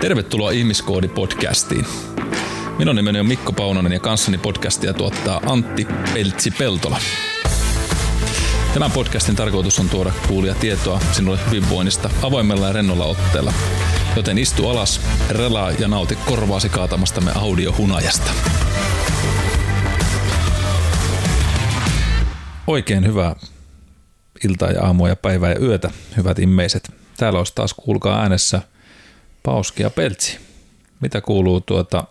[0.00, 1.86] Tervetuloa Ihmiskoodi-podcastiin.
[2.78, 6.98] Minun nimeni on Mikko Paunonen ja kanssani podcastia tuottaa Antti Peltsi-Peltola.
[8.74, 13.52] Tämän podcastin tarkoitus on tuoda kuulia tietoa sinulle hyvinvoinnista avoimella ja rennolla otteella.
[14.16, 15.00] Joten istu alas,
[15.30, 18.30] relaa ja nauti korvaasi kaatamastamme audiohunajasta.
[22.66, 23.36] Oikein hyvää
[24.44, 26.90] iltaa ja aamua ja päivää ja yötä, hyvät immeiset.
[27.16, 28.62] Täällä olisi taas kuulkaa äänessä
[29.42, 30.38] Pauski ja Peltsi.
[31.00, 32.04] Mitä kuuluu tuota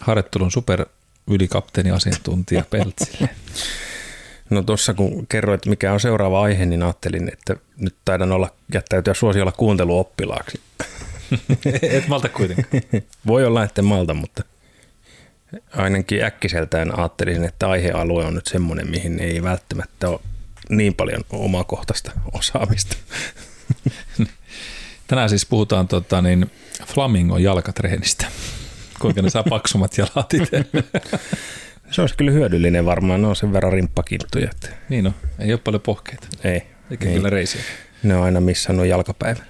[0.00, 0.86] harjoittelun super
[1.26, 3.28] ylikapteeni asiantuntija Peltsille?
[4.50, 9.14] No tuossa kun kerroit, mikä on seuraava aihe, niin ajattelin, että nyt taidan olla jättäytyä
[9.14, 10.60] suosiolla kuunteluoppilaaksi.
[11.82, 12.82] Et malta kuitenkaan.
[13.26, 14.42] Voi olla, että malta, mutta
[15.76, 20.20] ainakin äkkiseltään ajattelisin, että aihealue on nyt semmoinen, mihin ei välttämättä ole
[20.68, 22.96] niin paljon omakohtaista osaamista.
[25.08, 26.50] Tänään siis puhutaan tota, niin,
[26.86, 28.26] flamingon jalkatreenistä.
[28.98, 30.64] Kuinka ne saa paksummat jalat itse.
[31.90, 34.48] Se olisi kyllä hyödyllinen varmaan, ne on sen verran rimppakinttuja.
[34.50, 34.68] Että...
[34.88, 36.28] Niin no, ei ole paljon pohkeita.
[36.44, 36.62] Ei.
[36.90, 37.14] Eikä ei.
[37.14, 37.62] kyllä reisiä.
[38.02, 39.42] Ne on aina missä on jalkapäivä.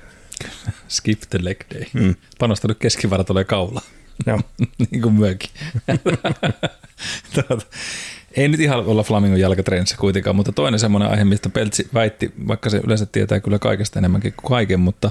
[0.88, 1.84] Skip the leg day.
[1.92, 2.14] Mm.
[2.38, 3.82] Panostanut keskivarrat ole kaula.
[4.26, 4.40] Joo.
[4.90, 5.50] niin kuin myökin.
[8.38, 12.70] Ei nyt ihan olla Flamingon jalkatreenissä kuitenkaan, mutta toinen semmoinen aihe, mistä Peltsi väitti, vaikka
[12.70, 15.10] se yleensä tietää kyllä kaikesta enemmänkin kuin kaiken, mutta,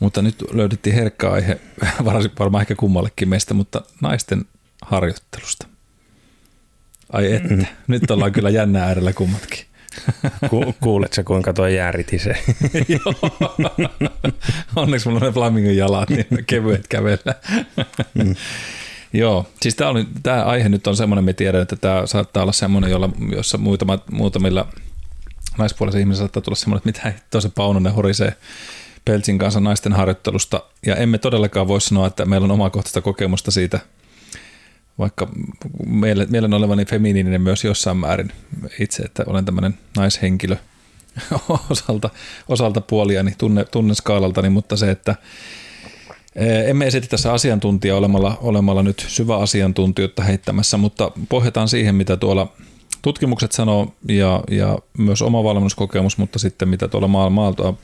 [0.00, 1.60] mutta nyt löydettiin herkkä aihe,
[2.38, 4.44] varmaan ehkä kummallekin meistä, mutta naisten
[4.82, 5.66] harjoittelusta.
[7.12, 7.66] Ai että, mm.
[7.86, 9.64] nyt ollaan kyllä jännää äärellä kummatkin.
[10.50, 11.66] Ku, kuuletko kuinka tuo
[12.16, 12.36] se?
[12.94, 13.30] Joo.
[14.76, 17.34] Onneksi mulla on ne flamingon jalat, niin kevyet kävellä.
[18.14, 18.34] mm.
[19.12, 22.52] Joo, siis tämä, oli, tämä aihe nyt on semmoinen, me tiedän, että tämä saattaa olla
[22.52, 24.68] semmoinen, jolla, jossa muutama, muutamilla
[25.58, 28.36] naispuolisilla ihmisillä saattaa tulla semmoinen, että mitä tosi Paunonen horisee
[29.04, 30.62] Peltsin kanssa naisten harjoittelusta.
[30.86, 33.80] Ja emme todellakaan voi sanoa, että meillä on omakohtaista kokemusta siitä,
[34.98, 35.28] vaikka
[36.28, 38.32] mielen olevani feminiininen myös jossain määrin
[38.80, 40.56] itse, että olen tämmöinen naishenkilö
[41.70, 42.10] osalta,
[42.48, 45.14] osalta puoliani tunne, tunneskaalaltani, mutta se, että
[46.66, 52.52] emme esitä tässä asiantuntija olemalla, olemalla nyt syvä asiantuntijoita heittämässä, mutta pohjataan siihen, mitä tuolla
[53.02, 57.08] tutkimukset sanoo ja, ja myös oma valmennuskokemus, mutta sitten mitä tuolla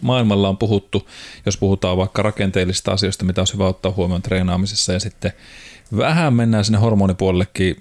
[0.01, 1.09] maailmalla, on puhuttu,
[1.47, 5.33] jos puhutaan vaikka rakenteellisista asioista, mitä on hyvä ottaa huomioon treenaamisessa ja sitten
[5.97, 7.77] vähän mennään sinne hormonipuolellekin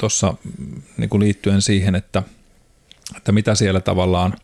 [0.00, 0.34] tuossa
[0.96, 2.22] niin liittyen siihen, että,
[3.16, 4.34] että mitä siellä tavallaan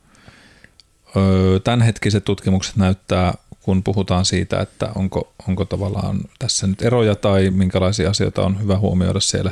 [1.65, 8.11] tämänhetkiset tutkimukset näyttää kun puhutaan siitä, että onko, onko tavallaan tässä nyt eroja tai minkälaisia
[8.11, 9.51] asioita on hyvä huomioida siellä,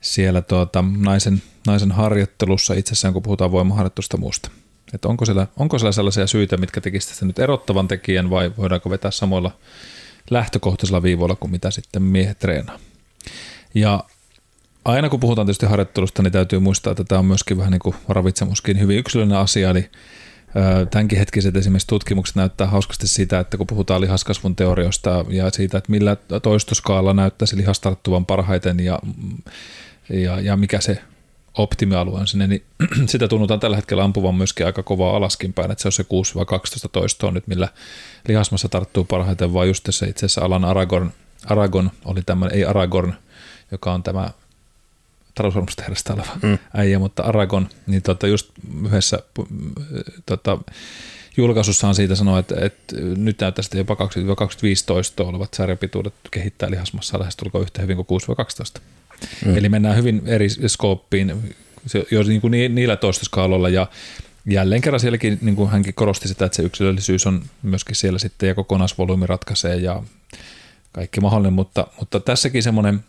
[0.00, 4.50] siellä tuota, naisen, naisen harjoittelussa itsessään, kun puhutaan voimaharjoittelusta muusta.
[4.94, 8.90] Että onko siellä, onko siellä sellaisia syitä, mitkä tekisivät tästä nyt erottavan tekijän vai voidaanko
[8.90, 9.50] vetää samoilla
[10.30, 12.78] lähtökohtaisilla viivoilla kuin mitä sitten miehet treenaa.
[13.74, 14.04] Ja
[14.84, 17.96] aina kun puhutaan tietysti harjoittelusta, niin täytyy muistaa, että tämä on myöskin vähän niin kuin
[18.08, 19.90] ravitsemuskin hyvin yksilöllinen asia, eli
[20.90, 25.90] Tämänkin hetkiset esimerkiksi tutkimukset näyttää hauskasti sitä, että kun puhutaan lihaskasvun teorioista ja siitä, että
[25.90, 28.98] millä toistoskaalla näyttäisi lihas tarttuvan parhaiten ja,
[30.10, 31.02] ja, ja mikä se
[31.58, 32.62] optimialue on sinne, niin
[33.06, 36.02] sitä tunnutaan tällä hetkellä ampuvan myöskin aika kovaa alaskin päin, että se on se
[36.86, 37.68] 6-12 toistoa nyt, millä
[38.28, 41.12] lihasmassa tarttuu parhaiten, vaan just se itse asiassa alan Aragon,
[41.46, 43.14] Aragon oli tämmöinen, ei Aragorn,
[43.72, 44.30] joka on tämä
[45.38, 46.58] talousvarmustehdasta oleva mm.
[46.74, 48.50] äijä, mutta Aragon, niin tota just
[48.84, 49.18] yhdessä
[50.26, 50.58] tota,
[51.36, 53.98] julkaisussaan siitä sanoo, että, että nyt näyttää sitten jopa 20-25
[54.86, 58.20] toistoa olevat sarjapituudet kehittää lihasmassa lähestulkoon yhtä hyvin kuin
[58.78, 58.80] 6-12.
[59.44, 59.56] Mm.
[59.56, 61.54] Eli mennään hyvin eri skooppiin
[62.10, 63.86] jo niin kuin niillä toistoskaaloilla ja
[64.46, 68.46] jälleen kerran sielläkin, niin kuin hänkin korosti sitä, että se yksilöllisyys on myöskin siellä sitten
[68.46, 70.02] ja kokonaisvolyymi ratkaisee ja
[70.92, 73.00] kaikki mahdollinen, mutta, mutta tässäkin semmoinen–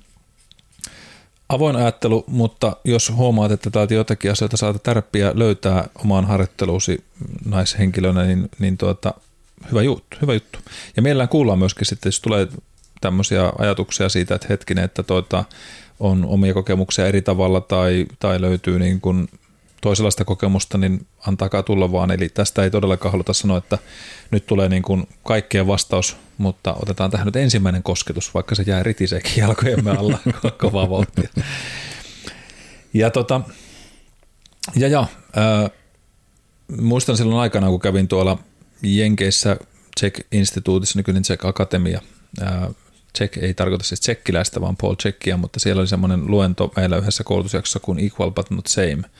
[1.49, 7.03] avoin ajattelu, mutta jos huomaat, että täältä jotakin asioita saata tärppiä löytää omaan harjoitteluusi
[7.45, 9.13] naishenkilönä, niin, niin tuota,
[9.71, 10.59] hyvä, juttu, hyvä juttu.
[10.95, 12.47] Ja mielellään kuullaan myöskin sitten, jos tulee
[13.01, 15.43] tämmöisiä ajatuksia siitä, että hetkinen, että tuota,
[15.99, 19.29] on omia kokemuksia eri tavalla tai, tai löytyy niin kuin
[19.81, 22.11] toisenlaista kokemusta, niin antakaa tulla vaan.
[22.11, 23.77] Eli tästä ei todellakaan haluta sanoa, että
[24.31, 28.83] nyt tulee niin kuin kaikkien vastaus, mutta otetaan tähän nyt ensimmäinen kosketus, vaikka se jää
[28.83, 30.17] ritiseekin jalkojemme alla
[30.61, 31.29] kovaa vauhtia.
[32.93, 33.41] Ja, tota,
[34.75, 34.99] ja, ja
[35.37, 35.71] äh,
[36.81, 38.37] muistan silloin aikana, kun kävin tuolla
[38.81, 39.57] Jenkeissä
[39.99, 42.01] Czech-instituutissa, nykyinen Czech Akatemia,
[42.41, 42.69] äh,
[43.17, 47.23] Czech ei tarkoita siis tsekkiläistä, vaan Paul Tsekkiä, mutta siellä oli semmoinen luento meillä yhdessä
[47.23, 49.03] koulutusjaksossa kuin Equal but not same–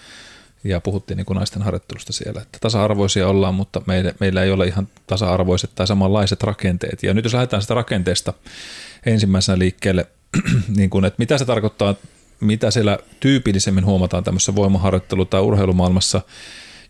[0.64, 4.68] ja puhuttiin niin kuin naisten harjoittelusta siellä, että tasa-arvoisia ollaan, mutta meillä, meillä ei ole
[4.68, 7.04] ihan tasa-arvoiset tai samanlaiset rakenteet.
[7.04, 8.34] Ja nyt jos lähdetään sitä rakenteesta
[9.06, 10.08] ensimmäisenä liikkeelle,
[10.78, 11.96] niin kuin, että mitä se tarkoittaa,
[12.40, 16.22] mitä siellä tyypillisemmin huomataan tämmöisessä voimaharjoittelu- tai urheilumaailmassa,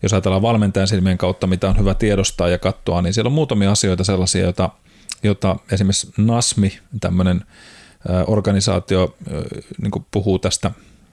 [0.02, 3.70] jos ajatellaan valmentajan silmien kautta, mitä on hyvä tiedostaa ja katsoa, niin siellä on muutamia
[3.70, 4.70] asioita sellaisia, joita,
[5.22, 7.44] joita esimerkiksi NASMI, tämmöinen
[8.26, 9.16] organisaatio,
[9.82, 10.70] niin puhuu tästä,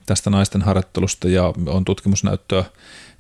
[0.07, 2.63] tästä naisten harjoittelusta ja on tutkimusnäyttöä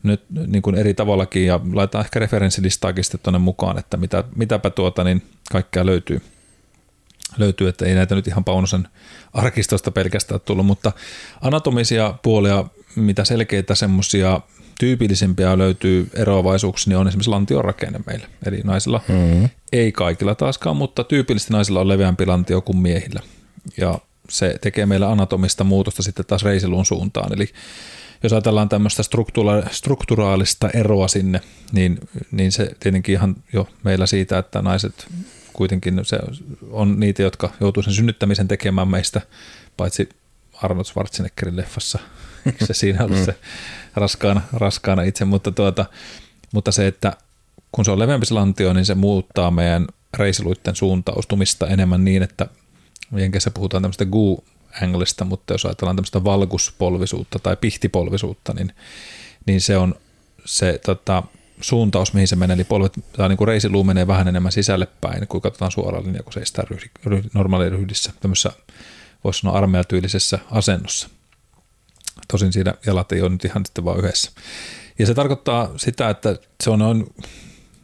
[0.03, 4.69] nyt niin kuin eri tavallakin ja laitetaan ehkä referenssilistaakin sitten tuonne mukaan, että mitä, mitäpä
[4.69, 6.21] tuota niin kaikkea löytyy–
[7.37, 8.87] löytyy, että ei näitä nyt ihan Paunosen
[9.33, 10.91] arkistosta pelkästään tullut, mutta
[11.41, 14.41] anatomisia puolia, mitä selkeitä semmoisia
[14.79, 18.27] tyypillisempiä löytyy eroavaisuuksia, niin on esimerkiksi lantion rakenne meillä.
[18.45, 19.49] Eli naisilla, mm-hmm.
[19.71, 23.19] ei kaikilla taaskaan, mutta tyypillisesti naisilla on leveämpi lantio kuin miehillä.
[23.77, 23.99] Ja
[24.29, 27.33] se tekee meillä anatomista muutosta sitten taas reisiluun suuntaan.
[27.33, 27.49] Eli
[28.23, 29.03] jos ajatellaan tämmöistä
[29.71, 31.41] strukturaalista eroa sinne,
[31.71, 31.99] niin,
[32.31, 35.07] niin se tietenkin ihan jo meillä siitä, että naiset
[35.53, 36.19] kuitenkin se
[36.71, 39.21] on niitä, jotka joutuu sen synnyttämisen tekemään meistä,
[39.77, 40.09] paitsi
[40.63, 41.99] Arnold Schwarzeneggerin leffassa.
[42.65, 43.35] se siinä ollut se
[43.95, 45.85] raskaana, raskaana itse, mutta, tuota,
[46.51, 47.13] mutta se, että
[47.71, 49.87] kun se on leveämpi lantio, niin se muuttaa meidän
[50.17, 52.47] reisiluitten suuntaustumista enemmän niin, että
[53.15, 54.43] Jenkeissä puhutaan tämmöistä goo
[54.81, 58.73] anglista, mutta jos ajatellaan tämmöistä valguspolvisuutta tai pihtipolvisuutta, niin,
[59.45, 59.95] niin se on
[60.45, 61.23] se tota,
[61.61, 65.27] suuntaus, mihin se menee, eli polvet, tai niin kuin reisiluu menee vähän enemmän sisälle päin,
[65.27, 68.51] kun katsotaan suoraan linjaa, kun seistää ryhdi, ryhdi, normaali ryhdissä, tämmöisessä
[69.23, 71.09] voisi sanoa armeijatyylisessä asennossa.
[72.27, 74.31] Tosin siinä jalat ei ole nyt ihan sitten vaan yhdessä.
[74.99, 77.13] Ja se tarkoittaa sitä, että se on noin,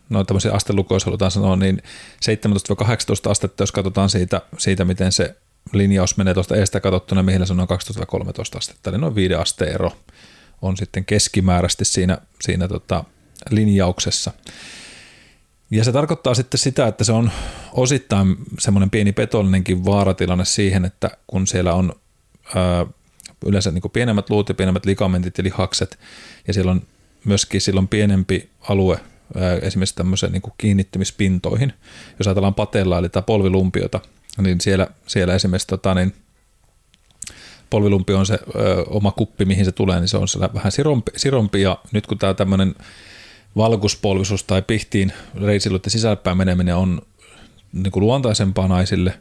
[0.10, 1.82] noin tämmöisiä astelukoja, jos halutaan sanoa, niin
[3.28, 5.36] 17-18 astetta, jos katsotaan siitä, siitä miten se
[5.74, 9.74] linjaus menee tuosta eestä katsottuna, mihin se on noin 12-13 astetta, eli noin viiden asteen
[9.74, 9.92] ero
[10.62, 13.04] on sitten keskimääräisesti siinä, siinä tota,
[13.50, 14.32] linjauksessa.
[15.72, 17.32] Ja se tarkoittaa sitten sitä, että se on
[17.74, 21.94] osittain semmoinen pieni petollinenkin vaaratilanne siihen, että kun siellä on
[22.56, 22.86] ää,
[23.46, 26.00] yleensä niin kuin pienemmät luut ja pienemmät ligamentit ja lihakset,
[26.48, 26.82] ja siellä on
[27.26, 29.00] myöskin silloin pienempi alue
[29.62, 31.74] esimerkiksi tämmöiseen niin kuin kiinnittymispintoihin.
[32.20, 34.00] Jos ajatellaan patella eli tämä polvilumpiota,
[34.38, 36.14] niin siellä, siellä esimerkiksi tota, niin
[37.70, 41.62] polvilumpi on se ö, oma kuppi, mihin se tulee, niin se on vähän sirompi, sirompi
[41.62, 42.76] ja nyt kun tämä tämmöinen
[43.56, 47.02] valkuspolvisuus tai pihtiin reisiluiden sisälpäin meneminen on
[47.74, 49.20] niin kuin luontaisempaa naisille,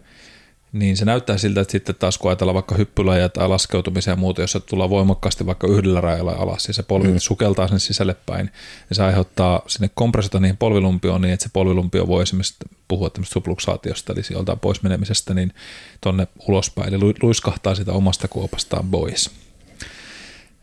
[0.73, 4.41] niin se näyttää siltä, että sitten taas kun ajatellaan vaikka hyppylajia tai laskeutumisia ja muuta,
[4.41, 7.19] jossa tullaan voimakkaasti vaikka yhdellä rajalla alas, ja se polvi mm.
[7.19, 8.51] sukeltaa sinne sisälle päin,
[8.89, 12.55] ja se aiheuttaa sinne kompressiota niihin polvilumpioon niin, että se polvilumpio voi esimerkiksi
[12.89, 15.55] puhua tämmöistä subluksaatiosta, eli sieltä pois menemisestä, niin
[16.01, 19.31] tonne ulospäin, eli luiskahtaa sitä omasta kuopastaan pois.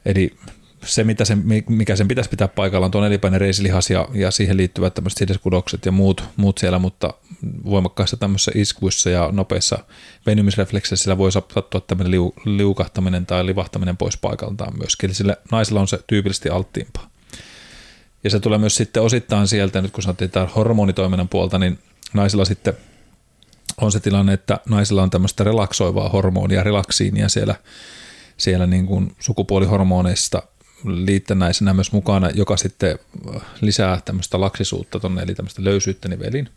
[0.05, 0.35] Eli
[0.85, 4.93] se, mitä sen, mikä sen pitäisi pitää paikallaan, on elipäinen reisilihas ja, ja siihen liittyvät
[4.93, 7.13] tämmöiset sideskudokset ja muut, muut siellä, mutta
[7.65, 9.79] voimakkaissa tämmöisissä iskuissa ja nopeissa
[10.25, 15.07] venymisreflekseissä sillä voi sattua tämmöinen liu, liukahtaminen tai livahtaminen pois paikaltaan myöskin.
[15.07, 17.09] Eli sille naisilla on se tyypillisesti alttiimpaa.
[18.23, 21.79] Ja se tulee myös sitten osittain sieltä, nyt kun sanottiin tämä hormonitoiminnan puolta, niin
[22.13, 22.73] naisilla sitten
[23.81, 27.55] on se tilanne, että naisilla on tämmöistä relaksoivaa hormonia, relaksiinia siellä,
[28.37, 30.43] siellä niin kuin sukupuolihormoneista–
[30.85, 32.99] liittännäisenä myös mukana, joka sitten
[33.61, 36.49] lisää tämmöistä laksisuutta tonne, eli tämmöistä löysyyttä nivelin.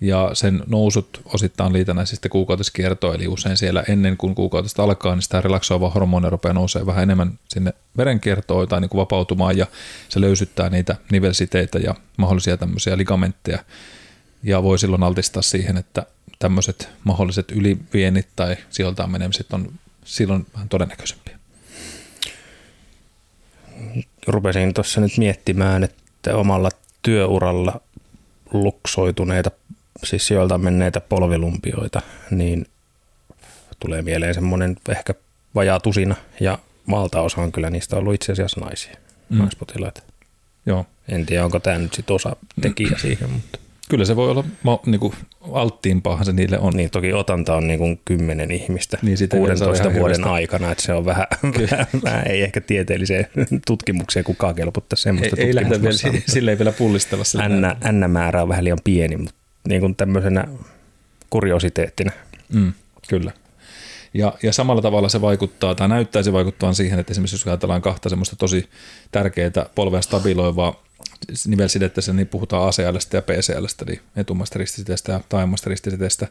[0.00, 5.40] Ja sen nousut osittain liitännäisistä kuukautiskiertoa, eli usein siellä ennen kuin kuukautista alkaa, niin sitä
[5.40, 9.66] relaksoiva hormoni rupeaa nousee vähän enemmän sinne verenkiertoon tai niin kuin vapautumaan, ja
[10.08, 13.58] se löysyttää niitä nivelsiteitä ja mahdollisia tämmöisiä ligamentteja,
[14.42, 16.06] ja voi silloin altistaa siihen, että
[16.38, 19.72] tämmöiset mahdolliset ylivienit tai sijoiltaan menemiset on
[20.04, 21.38] silloin vähän todennäköisempiä
[24.26, 26.68] rupesin tuossa nyt miettimään, että omalla
[27.02, 27.80] työuralla
[28.52, 29.50] luksoituneita,
[30.04, 32.66] siis joilta menneitä polvilumpioita, niin
[33.80, 35.14] tulee mieleen semmoinen ehkä
[35.54, 36.58] vajaa tusina ja
[36.90, 38.96] valtaosa on kyllä niistä ollut itse asiassa naisia,
[39.28, 39.38] mm.
[39.38, 40.02] naispotilaita.
[40.66, 40.86] Joo.
[41.08, 44.44] En tiedä, onko tämä nyt sitten osa tekijä siihen, mutta kyllä se voi olla
[44.86, 45.14] niin kuin
[45.52, 46.72] alttiimpaahan se niille on.
[46.76, 50.28] Niin toki otanta on niin kuin kymmenen ihmistä niin 16 vuoden hirveästi.
[50.28, 51.26] aikana, että se on vähän,
[51.70, 53.26] vähän, vähän ei ehkä tieteelliseen
[53.66, 57.24] tutkimukseen kukaan kelputtaa semmoista Ei, ei lähdetä vielä, sille ei vielä pullistella.
[57.48, 59.34] N, N-määrä on vähän liian pieni, mutta
[59.68, 60.44] niin kuin tämmöisenä
[61.30, 62.10] kuriositeettina.
[62.52, 62.72] Mm,
[63.08, 63.32] kyllä.
[64.14, 68.08] Ja, ja samalla tavalla se vaikuttaa, tai näyttäisi vaikuttavan siihen, että esimerkiksi jos ajatellaan kahta
[68.08, 68.68] semmoista tosi
[69.12, 70.84] tärkeää polvea stabiloivaa
[71.46, 76.28] nivelsidettä, niin puhutaan ACL ja PCL, eli etumasta ristisiteestä ja taajemmasta ristisiteestä,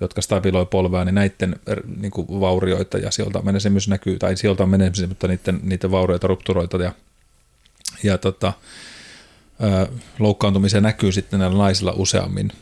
[0.00, 1.56] jotka stabiloi polvea, niin näiden
[1.96, 6.26] niin kuin vaurioita ja sieltä menemisen myös näkyy, tai sieltä menemisen, mutta niiden, niiden vaurioita,
[6.26, 6.92] rupturoita ja
[8.02, 8.52] Ja tota,
[10.18, 12.52] loukkaantumisia näkyy sitten näillä naisilla useammin.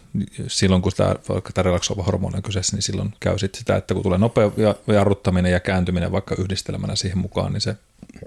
[0.47, 3.95] Silloin kun tämä, vaikka tämä relaksoiva hormoni on kyseessä, niin silloin käy sitten sitä, että
[3.95, 4.51] kun tulee nopea
[4.87, 7.77] jarruttaminen ja kääntyminen vaikka yhdistelmänä siihen mukaan, niin se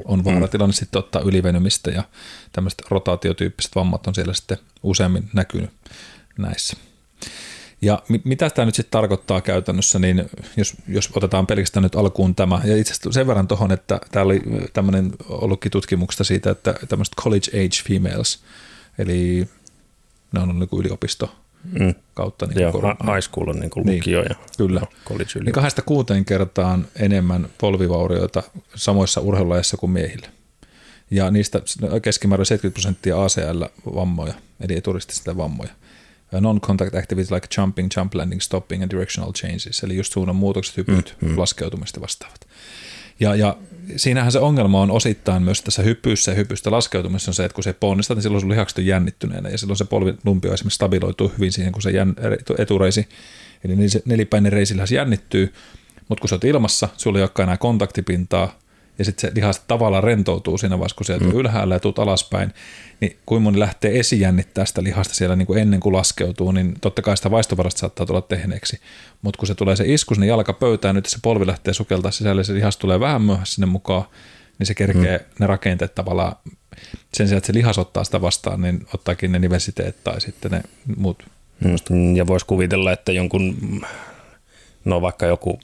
[0.05, 0.75] on vaaratilanne mm.
[0.75, 2.03] sitten ottaa ylivenymistä ja
[2.51, 5.69] tämmöiset rotaatiotyyppiset vammat on siellä sitten useammin näkynyt
[6.37, 6.77] näissä.
[7.81, 12.61] Ja mitä tämä nyt sitten tarkoittaa käytännössä, niin jos, jos otetaan pelkästään nyt alkuun tämä,
[12.63, 14.41] ja itse asiassa sen verran tuohon, että täällä oli
[14.73, 18.39] tämmöinen ollutkin tutkimuksesta siitä, että tämmöiset college age females,
[18.97, 19.47] eli
[20.31, 21.35] ne on niin yliopisto
[21.79, 21.95] mm.
[22.13, 22.45] kautta.
[22.45, 22.71] Niin Joo,
[23.13, 24.81] high school on niin kuin niin, lukio ja kyllä.
[25.05, 28.43] college Niin kahdesta kuuteen kertaan enemmän polvivaurioita
[28.75, 30.27] samoissa urheilulajeissa kuin miehillä.
[31.11, 31.61] Ja niistä
[32.01, 35.71] keskimäärin 70 prosenttia ACL-vammoja, eli eturistista vammoja
[36.31, 41.15] non-contact activity like jumping, jump landing, stopping and directional changes, eli just suunnan muutokset, hypyt,
[41.21, 41.39] mm, mm.
[41.39, 42.47] laskeutumista vastaavat.
[43.19, 43.57] Ja, ja
[43.95, 47.63] siinähän se ongelma on osittain myös tässä hypyssä ja hypystä laskeutumisessa on se, että kun
[47.63, 51.51] se ponnistat, niin silloin sun lihakset on jännittyneenä ja silloin se polvilumpio esimerkiksi stabiloituu hyvin
[51.51, 52.15] siihen, kun se jän,
[52.57, 53.07] etureisi,
[53.63, 55.53] eli se nelipäinen reisilihas jännittyy,
[56.09, 58.59] mutta kun sä oot ilmassa, sulla ei olekaan enää kontaktipintaa,
[58.99, 61.31] ja sitten se lihas tavallaan rentoutuu siinä vaiheessa, kun sieltä mm.
[61.31, 62.53] ylhäällä ja tuut alaspäin,
[62.99, 67.01] niin kuin moni lähtee esijännittää sitä lihasta siellä niin kuin ennen kuin laskeutuu, niin totta
[67.01, 68.79] kai sitä vaistovarasta saattaa tulla tehneeksi.
[69.21, 72.53] Mutta kun se tulee se isku sinne jalkapöytään, nyt se polvi lähtee sukeltaa sisälle, se
[72.53, 74.03] lihas tulee vähän myöhässä sinne mukaan,
[74.59, 75.25] niin se kerkee mm.
[75.39, 76.35] ne rakenteet tavallaan
[77.13, 80.63] sen sijaan, että se lihas ottaa sitä vastaan, niin ottaakin ne nivelsiteet tai sitten ne
[80.97, 81.23] muut.
[81.89, 82.15] Mm.
[82.15, 83.57] Ja voisi kuvitella, että jonkun,
[84.85, 85.59] no vaikka joku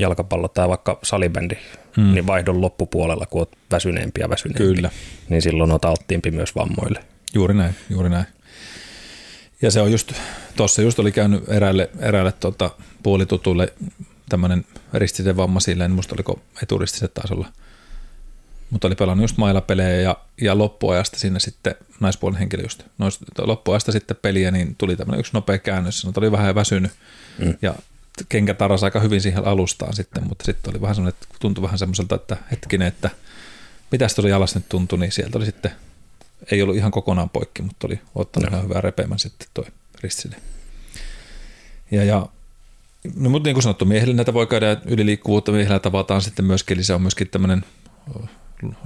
[0.00, 1.54] jalkapallo tai vaikka salibändi,
[1.96, 2.14] mm.
[2.14, 4.90] niin vaihdon loppupuolella, kun olet väsyneempi ja väsyneempi, Kyllä.
[5.28, 7.04] niin silloin olet alttiimpi myös vammoille.
[7.34, 8.26] Juuri näin, juuri näin.
[9.62, 10.12] Ja se on just,
[10.56, 12.70] tuossa just oli käynyt eräälle, eräälle tota,
[13.02, 13.72] puolitutulle
[14.28, 14.64] tämmöinen
[14.94, 17.48] ristisen vamma silleen, musta oliko eturistiset taas olla.
[18.70, 22.82] Mutta oli pelannut just mailapelejä ja, ja loppuajasta sinne sitten naispuolen henkilö just.
[23.38, 26.92] Loppuajasta sitten peliä, niin tuli tämmöinen yksi nopea käännös, että oli vähän väsynyt.
[27.38, 27.54] Mm.
[27.62, 27.74] Ja
[28.28, 31.78] kenkä tarasi aika hyvin siihen alustaan sitten, mutta sitten oli vähän semmoinen, että tuntui vähän
[31.78, 33.10] semmoiselta, että hetkinen, että
[33.92, 35.70] mitä tuolla jalassa nyt tuntui, niin sieltä oli sitten,
[36.50, 38.56] ei ollut ihan kokonaan poikki, mutta oli ottanut no.
[38.56, 39.64] ihan hyvää repeämän sitten toi
[40.02, 40.36] ristiside.
[41.90, 42.26] Ja, ja
[43.16, 46.84] no, mutta niin kuin sanottu, miehille näitä voi käydä yliliikkuvuutta, miehillä tavataan sitten myöskin, eli
[46.84, 47.64] se on myöskin tämmöinen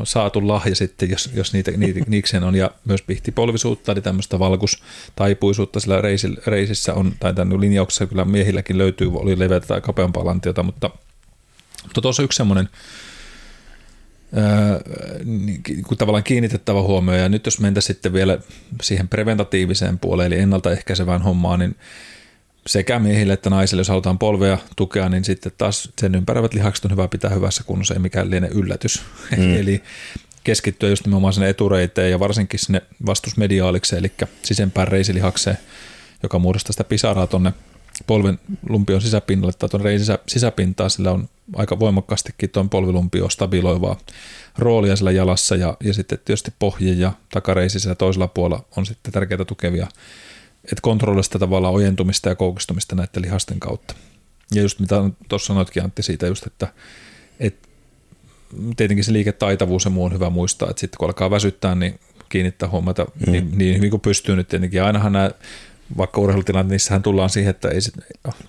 [0.05, 5.81] saatu lahja sitten, jos, jos niitä, niitä niikseen on, ja myös pihtipolvisuutta, eli tämmöistä valkustaipuisuutta
[5.81, 10.63] sillä reisillä, reisissä on, tai tämän linjauksessa kyllä miehilläkin löytyy, oli leveätä tai kapeampaa lantiota,
[10.63, 10.91] mutta,
[11.83, 12.69] mutta tuossa yksi semmoinen
[15.25, 15.63] niin
[15.99, 18.39] tavallaan kiinnitettävä huomio, ja nyt jos mentäisiin sitten vielä
[18.83, 21.77] siihen preventatiiviseen puoleen, eli ennaltaehkäisevään hommaan, niin
[22.67, 26.91] sekä miehille että naisille, jos halutaan polvea tukea, niin sitten taas sen ympäröivät lihakset on
[26.91, 29.03] hyvä pitää hyvässä kunnossa, ei mikään liene yllätys.
[29.37, 29.57] Mm.
[29.57, 29.83] eli
[30.45, 35.59] keskittyä just nimenomaan sinne etureiteen ja varsinkin sinne vastusmediaalikseen, eli sisempään reisilihakseen,
[36.23, 37.53] joka muodostaa sitä pisaraa tuonne
[38.07, 38.39] polven
[38.69, 43.97] lumpion sisäpinnalle tai tuon reisisä, sisäpintaa, sillä on aika voimakkaastikin tuon polvilumpio stabiloivaa
[44.59, 49.45] roolia sillä jalassa ja, ja sitten tietysti pohje ja takareisissä toisella puolella on sitten tärkeitä
[49.45, 49.87] tukevia
[50.65, 53.95] että kontrolloida sitä tavallaan ojentumista ja koukistumista näiden lihasten kautta.
[54.55, 54.97] Ja just mitä
[55.29, 56.69] tuossa sanoitkin Antti siitä just, että,
[57.41, 57.69] että
[58.77, 62.69] tietenkin se liiketaitavuus ja muu on hyvä muistaa, että sitten kun alkaa väsyttää, niin kiinnittää
[62.69, 63.33] huomiota mm.
[63.33, 64.79] niin, niin hyvin kuin pystyy nyt tietenkin.
[64.79, 65.31] Ja ainahan nämä,
[65.97, 67.95] vaikka urheilutilanteet, niissähän tullaan siihen, että ei sit,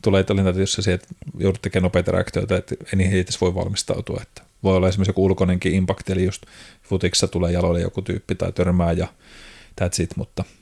[0.01, 1.07] tulee tilanteita, jossa se, että
[1.39, 4.19] joudut tekemään nopeita reaktioita, että ei niihin edes voi valmistautua.
[4.21, 6.43] Että voi olla esimerkiksi joku ulkoinenkin impakti, eli just
[6.83, 9.07] futiksessa tulee jaloille joku tyyppi tai törmää ja
[9.81, 10.43] that's it, mutta–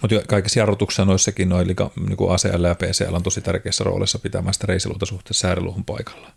[0.00, 1.76] mutta kaikissa jarrutuksissa noissakin noin
[2.06, 6.30] niin kuin ACL ja PCL on tosi tärkeässä roolissa pitämään sitä reisiluuta suhteessa sääriluuhun paikalla.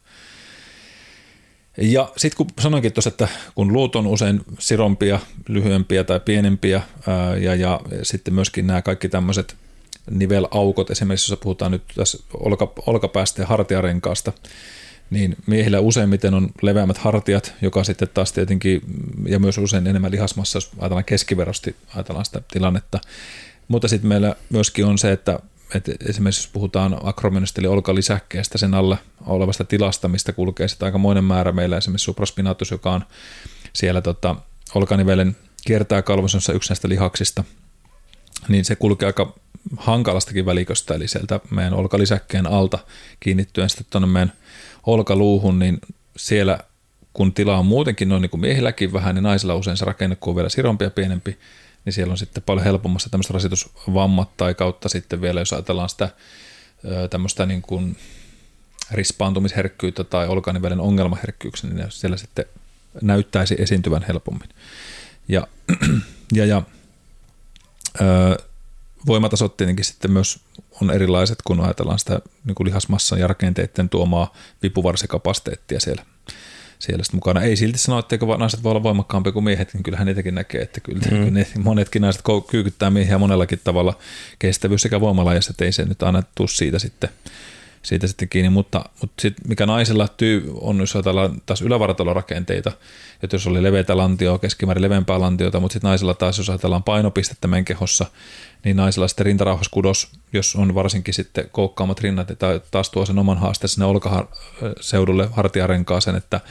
[1.78, 7.38] Ja sitten kun sanoinkin tuossa, että kun luut on usein sirompia, lyhyempiä tai pienempiä ää,
[7.38, 9.56] ja, ja sitten myöskin nämä kaikki tämmöiset
[10.12, 14.34] nivelaukot, esimerkiksi jos puhutaan nyt tässä olka, olkapäästä ja hartiarenkaasta,
[15.10, 18.82] niin miehillä useimmiten on leveämmät hartiat, joka sitten taas tietenkin,
[19.28, 23.00] ja myös usein enemmän lihasmassa, jos ajatellaan keskiverrosti, ajatellaan sitä tilannetta.
[23.68, 25.40] Mutta sitten meillä myöskin on se, että,
[25.76, 31.24] että esimerkiksi jos puhutaan akromenista eli olkalisäkkeestä sen alla olevasta tilasta, mistä kulkee sitten aikamoinen
[31.24, 33.06] määrä meillä esimerkiksi supraspinatus, joka on
[33.74, 34.36] siellä tota,
[34.76, 37.44] olkanivelen kiertää kalvosossa yksi näistä lihaksista,
[38.48, 39.36] niin se kulkee aika
[39.78, 42.80] hankalastakin väliköstä, eli sieltä meidän olkalisäkkeen alta
[43.20, 44.34] kiinnittyen sitten tuonne meidän
[44.86, 45.78] olkaluuhun, niin
[46.18, 46.60] siellä
[47.14, 50.32] kun tila on muutenkin noin niin kuin miehilläkin vähän, niin naisilla usein se rakenne, kun
[50.32, 51.38] on vielä sirompi ja pienempi,
[51.86, 56.10] niin siellä on sitten paljon helpommassa tämmöistä rasitusvammat tai kautta sitten vielä, jos ajatellaan sitä
[57.10, 57.98] tämmöistä niin kuin
[58.92, 62.46] rispaantumisherkkyyttä tai olkanivelen ongelmaherkkyyksiä, niin siellä sitten
[63.02, 64.50] näyttäisi esiintyvän helpommin.
[65.28, 65.48] Ja,
[66.38, 66.62] ja, ja
[68.02, 68.38] ö,
[69.06, 70.40] voimatasot tietenkin sitten myös
[70.82, 76.06] on erilaiset, kun ajatellaan sitä niin kuin lihasmassan ja rakenteiden tuomaa vipuvarsikapasiteettia siellä,
[76.84, 77.42] siellä mukana.
[77.42, 80.82] Ei silti sano, etteikö naiset voi olla voimakkaampia kuin miehet, niin kyllähän niitäkin näkee, että
[80.82, 81.34] kyllä mm.
[81.34, 83.98] ne, monetkin naiset kyykyttää miehiä monellakin tavalla
[84.40, 87.10] kestävyys sekä voimalajassa, että ei se nyt aina tule siitä sitten
[87.84, 92.72] siitä sitten kiinni, mutta, mutta sit mikä naisella tyy on, jos ajatellaan taas ylävartalorakenteita,
[93.24, 97.48] että jos oli leveitä lantioa, keskimäärin levempää lantiota, mutta sitten naisella taas, jos ajatellaan painopistettä
[97.48, 98.06] meidän kehossa,
[98.66, 103.38] niin naisella sitten rintarauhaskudos, jos on varsinkin sitten koukkaamat rinnat, tai taas tuo sen oman
[103.38, 106.42] haasteen sinne olkaseudulle hartiarenkaaseen, että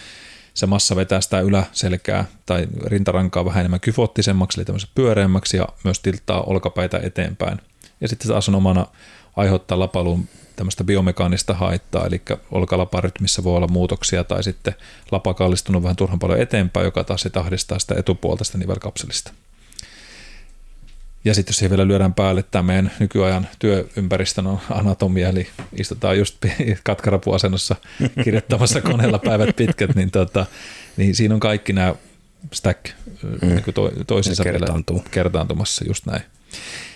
[0.55, 6.01] se massa vetää sitä yläselkää tai rintarankaa vähän enemmän kyfottisemmaksi, eli tämmöisen pyöreämmäksi ja myös
[6.01, 7.61] tilttaa olkapäitä eteenpäin.
[8.01, 8.87] Ja sitten taas on omana
[9.37, 14.75] aiheuttaa lapaluun tämmöistä biomekaanista haittaa, eli olkalaparytmissä voi olla muutoksia tai sitten
[15.11, 19.33] lapa kallistunut vähän turhan paljon eteenpäin, joka taas sitten ahdistaa sitä etupuolta sitä nivelkapselista.
[21.25, 26.37] Ja sitten jos siihen vielä lyödään päälle tämä meidän nykyajan työympäristön anatomia, eli istutaan just
[26.85, 27.77] katkarapuasennossa
[28.25, 30.47] kirjoittamassa koneella päivät pitkät, niin, tota,
[30.97, 31.95] niin siinä on kaikki nämä
[32.53, 32.91] stack
[33.23, 33.49] mm.
[33.49, 35.05] niin to, toisensa kertaantuu.
[35.11, 36.23] kertaantumassa just näin.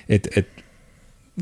[0.09, 0.49] Et, et,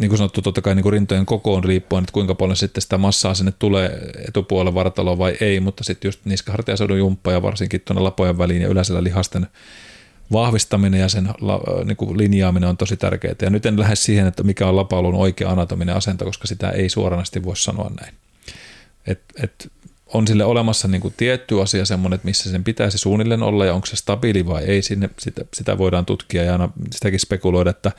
[0.00, 2.98] niin kuin sanottu, totta kai niin kuin rintojen kokoon riippuen, että kuinka paljon sitten sitä
[2.98, 8.02] massaa sinne tulee etupuolelle vartaloon vai ei, mutta sitten just niskahartiaseudun jumppa ja varsinkin tuonne
[8.02, 9.46] lapojen väliin ja yleisellä lihasten
[10.32, 11.28] vahvistaminen ja sen
[11.84, 13.34] niin kuin linjaaminen on tosi tärkeää.
[13.42, 16.88] Ja nyt en lähde siihen, että mikä on lapaulun oikea anatominen asento, koska sitä ei
[16.88, 18.14] suoranaisesti voi sanoa näin.
[19.06, 19.72] Et, et
[20.06, 23.74] on sille olemassa niin kuin tietty asia semmoinen, että missä sen pitäisi suunnilleen olla ja
[23.74, 27.92] onko se stabiili vai ei, sinne, sitä, sitä voidaan tutkia ja aina sitäkin spekuloida, että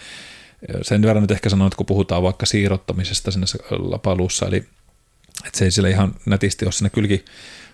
[0.81, 4.57] sen verran nyt ehkä sanon, että kun puhutaan vaikka siirrottamisesta sinne lapaluussa, eli
[5.45, 7.25] että se ei sille ihan nätisti ole siinä kylki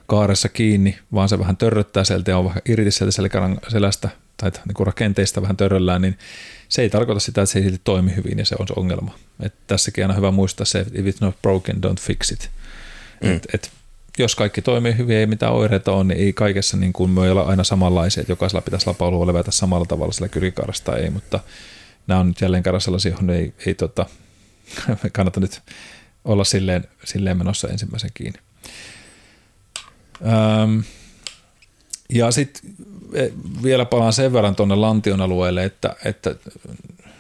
[0.07, 3.11] kaaressa kiinni, vaan se vähän törröttää sieltä ja on vähän irti sieltä
[3.67, 6.17] selästä tai niin rakenteista vähän törröllään, niin
[6.69, 9.15] se ei tarkoita sitä, että se ei silti toimi hyvin ja se on se ongelma.
[9.39, 12.49] Et tässäkin aina hyvä muistaa se, että if it's not broken, don't fix it.
[13.23, 13.35] Mm.
[13.35, 13.71] Et, et,
[14.17, 17.41] jos kaikki toimii hyvin, ei mitään oireita on, niin ei kaikessa niin kuin me olla
[17.41, 21.39] aina samanlaisia, että jokaisella pitäisi lapaulua levätä samalla tavalla sillä kyrikaarasta ei, mutta
[22.07, 24.05] nämä on nyt jälleen kerran sellaisia, johon ei, ei tota,
[25.13, 25.61] kannata nyt
[26.25, 28.39] olla silleen, silleen menossa ensimmäisen kiinni.
[30.63, 30.83] Öm,
[32.09, 32.71] ja sitten
[33.63, 36.35] vielä palaan sen verran tuonne Lantion alueelle, että, että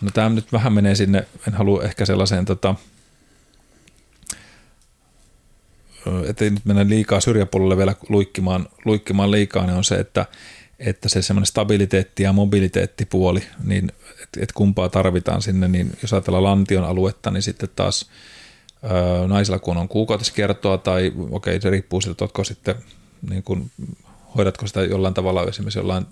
[0.01, 2.75] no tämä nyt vähän menee sinne, en halua ehkä sellaiseen, tota,
[6.27, 10.25] ettei nyt mennä liikaa syrjäpuolelle vielä luikkimaan, luikkimaan liikaa, niin on se, että,
[10.79, 13.91] että se semmoinen stabiliteetti ja mobiliteettipuoli, niin
[14.37, 18.09] että et kumpaa tarvitaan sinne, niin jos ajatellaan lantion aluetta, niin sitten taas
[18.83, 22.75] ö, naisilla kun on kuukautiskertoa tai okei, okay, se riippuu siitä, että sitten
[23.29, 23.71] niin kuin,
[24.37, 26.05] hoidatko sitä jollain tavalla esimerkiksi jollain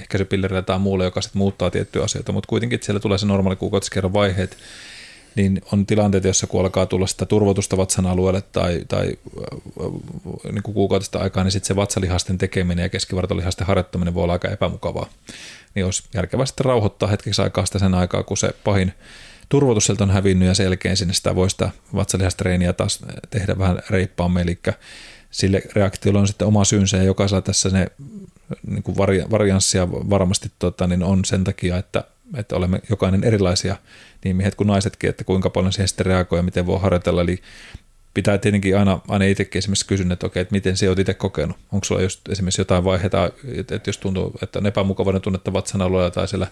[0.00, 4.12] ehkäisypillerillä tai muulla, joka sitten muuttaa tiettyjä asioita, mutta kuitenkin siellä tulee se normaali kuukautiskerron
[4.12, 4.56] vaiheet,
[5.34, 9.16] niin on tilanteita, joissa kun alkaa tulla sitä turvotusta vatsan alueelle tai, tai
[10.52, 15.08] niin kuukautista aikaa, niin sitten se vatsalihasten tekeminen ja keskivartalihasten harjoittaminen voi olla aika epämukavaa.
[15.74, 18.92] Niin olisi järkevää sitten rauhoittaa hetkeksi aikaa sitä sen aikaa, kun se pahin
[19.48, 24.42] turvotus sieltä on hävinnyt ja selkeän sinne sitä voi sitä vatsalihastreeniä taas tehdä vähän reippaammin,
[24.42, 24.58] eli
[25.30, 27.86] sille reaktiolle on sitten oma syynsä ja jokaisella tässä ne
[28.66, 28.96] niin kuin
[29.30, 32.04] varianssia varmasti tota, niin on sen takia, että,
[32.36, 33.76] että olemme jokainen erilaisia
[34.24, 37.22] niin miehet kuin naisetkin, että kuinka paljon siihen sitten reagoi ja miten voi harjoitella.
[37.22, 37.42] Eli
[38.14, 41.56] pitää tietenkin aina, aina itsekin esimerkiksi kysyä, että okei, että miten se olet itse kokenut.
[41.72, 46.10] Onko sulla just esimerkiksi jotain vaiheita, että jos tuntuu, että on epämukavainen tunnetta vatsan alueella
[46.10, 46.46] tai siellä,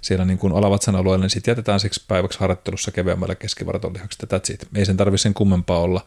[0.00, 4.18] siellä niin kuin alavatsan alueella, niin sitten jätetään siksi päiväksi harjoittelussa keveämmällä keskivartolihaksi.
[4.26, 4.68] That's it.
[4.74, 6.04] Ei sen tarvitse sen kummempaa olla,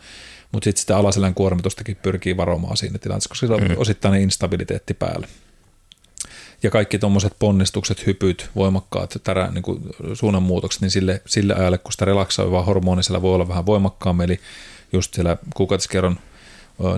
[0.51, 3.75] mutta sitten sitä alaselän kuormitustakin pyrkii varomaan siinä tilanteessa, koska sillä on mm.
[3.77, 5.27] osittainen instabiliteetti päällä
[6.63, 9.81] ja kaikki tuommoiset ponnistukset, hypyt, voimakkaat tärä, niin kuin
[10.13, 14.39] suunnanmuutokset, niin sille, sille ajalle, kun sitä relaksoivaa hormonia siellä voi olla vähän voimakkaammin, eli
[14.93, 16.19] just siellä kuukautiskerron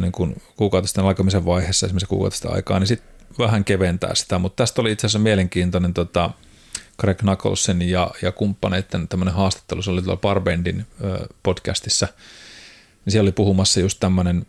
[0.01, 4.81] niin kuin kuukautisten alkamisen vaiheessa, esimerkiksi kuukautisten aikaa, niin sitten vähän keventää sitä, mutta tästä
[4.81, 6.29] oli itse asiassa mielenkiintoinen tota,
[6.99, 10.85] Greg Knucklesin ja, ja kumppaneiden tämmöinen haastattelu, se oli tuolla Barbendin
[11.43, 12.07] podcastissa,
[13.05, 14.45] niin siellä oli puhumassa just tämmöinen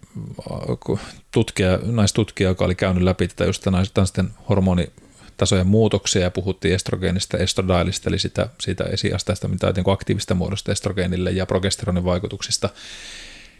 [1.30, 8.10] tutkija, naistutkija, joka oli käynyt läpi tätä just naisten hormonitasojen muutoksia ja puhuttiin estrogeenista estradiolista,
[8.10, 12.68] eli sitä, siitä esiasteesta, mitä on aktiivista muodosta estrogeenille ja progesteronin vaikutuksista.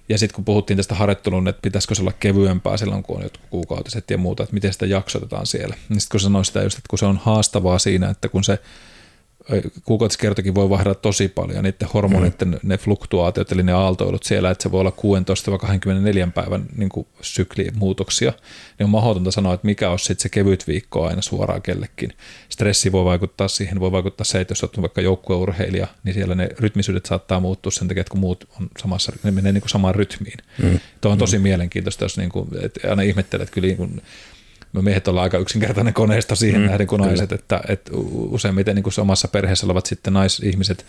[0.08, 3.46] Ja sitten kun puhuttiin tästä harjoittelun, että pitäisikö se olla kevyempää silloin, kun on jotkut
[3.50, 5.76] kuukautiset ja muuta, että miten sitä jaksotetaan siellä.
[5.88, 8.58] Niin sitten kun sanoin sitä just, että kun se on haastavaa siinä, että kun se
[9.84, 12.58] kuukautiskertokin voi vaihdella tosi paljon, niiden hormonitten mm.
[12.62, 14.92] ne fluktuaatiot, eli ne aaltoilut siellä, että se voi olla
[16.28, 18.32] 16-24 päivän niin kuin syklimuutoksia,
[18.78, 22.12] niin on mahdotonta sanoa, että mikä olisi sitten se kevyt viikko aina suoraan kellekin.
[22.48, 26.48] Stressi voi vaikuttaa siihen, voi vaikuttaa se, että jos olet vaikka joukkueurheilija, niin siellä ne
[26.58, 29.94] rytmisyydet saattaa muuttua sen takia, että kun muut on samassa, ne menee niin kuin samaan
[29.94, 30.38] rytmiin.
[30.62, 30.80] Mm.
[31.00, 31.42] Tuo on tosi mm.
[31.42, 34.02] mielenkiintoista, jos niin kuin, että aina ihmettelet, että kyllä niin kuin,
[34.74, 38.82] me miehet ollaan aika yksinkertainen koneisto siihen mm, nähden kuin naiset, että, että useimmiten niin
[38.82, 40.86] kuin omassa perheessä olevat sitten naisihmiset,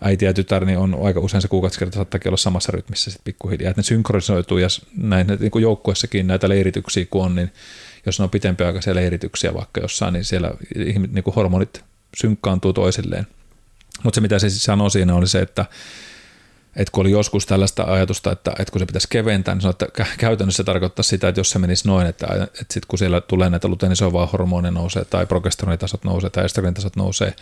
[0.00, 3.70] äiti ja tytär, niin on aika usein se kuukautiskerta saattaa olla samassa rytmissä sitten pikkuhiljaa,
[3.70, 7.52] että ne synkronisoituu ja näin niin kuin joukkuessakin näitä leirityksiä kun on, niin
[8.06, 10.50] jos ne on pitempiaikaisia leirityksiä vaikka jossain, niin siellä
[11.12, 11.84] niin kuin hormonit
[12.16, 13.26] synkkaantuu toisilleen.
[14.02, 15.64] Mutta se mitä se siis sanoi siinä oli se, että
[16.76, 20.06] että kun oli joskus tällaista ajatusta, että, että kun se pitäisi keventää, niin sanoi, että
[20.18, 23.50] käytännössä se tarkoittaa sitä, että jos se menisi noin, että, että sitten kun siellä tulee
[23.50, 27.34] näitä luteinisoivaa hormoneja nousee tai progesteronitasot nousee tai estrogenitasot nousee,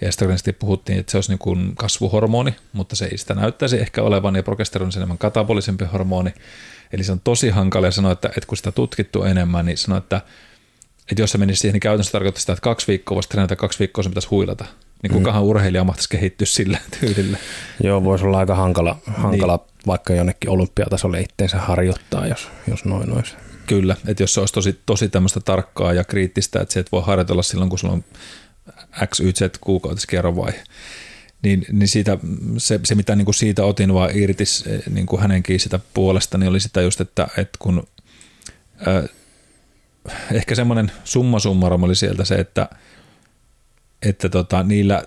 [0.00, 4.02] ja estrogenisesti puhuttiin, että se olisi niin kuin kasvuhormoni, mutta se ei sitä näyttäisi ehkä
[4.02, 6.34] olevan, ja progesteroni on enemmän katabolisempi hormoni.
[6.92, 10.20] Eli se on tosi hankala sanoa, että, että kun sitä tutkittu enemmän, niin sanoi, että,
[11.10, 13.78] että jos se menisi siihen, niin käytännössä tarkoittaa sitä, että kaksi viikkoa voisi treenata, kaksi
[13.78, 14.64] viikkoa se pitäisi huilata.
[15.02, 15.48] Niin kukahan mm.
[15.48, 17.38] urheilija mahtaisi kehittyä sillä tyylillä.
[17.82, 19.86] Joo, voisi olla aika hankala, hankala niin.
[19.86, 23.34] vaikka jonnekin olympiatasolle itteensä harjoittaa, jos, jos noin olisi.
[23.66, 27.02] Kyllä, että jos se olisi tosi, tosi tämmöistä tarkkaa ja kriittistä, että se et voi
[27.06, 28.04] harjoitella silloin, kun sulla on
[29.06, 30.64] X, Y, Z kuukautiskierron vaihe,
[31.42, 32.18] niin, niin siitä,
[32.56, 34.44] se, se, mitä niin kuin siitä otin vaan irti
[34.90, 37.86] niin kuin hänenkin sitä puolesta, niin oli sitä just, että, että kun
[38.88, 39.04] äh,
[40.32, 42.68] ehkä semmoinen summa summarum oli sieltä se, että–
[44.02, 45.04] että tota, niillä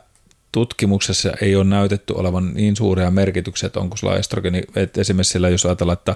[0.51, 5.49] tutkimuksessa ei ole näytetty olevan niin suuria merkityksiä, että onko sulla estrogeni, että esimerkiksi sillä,
[5.49, 6.15] jos ajatellaan, että,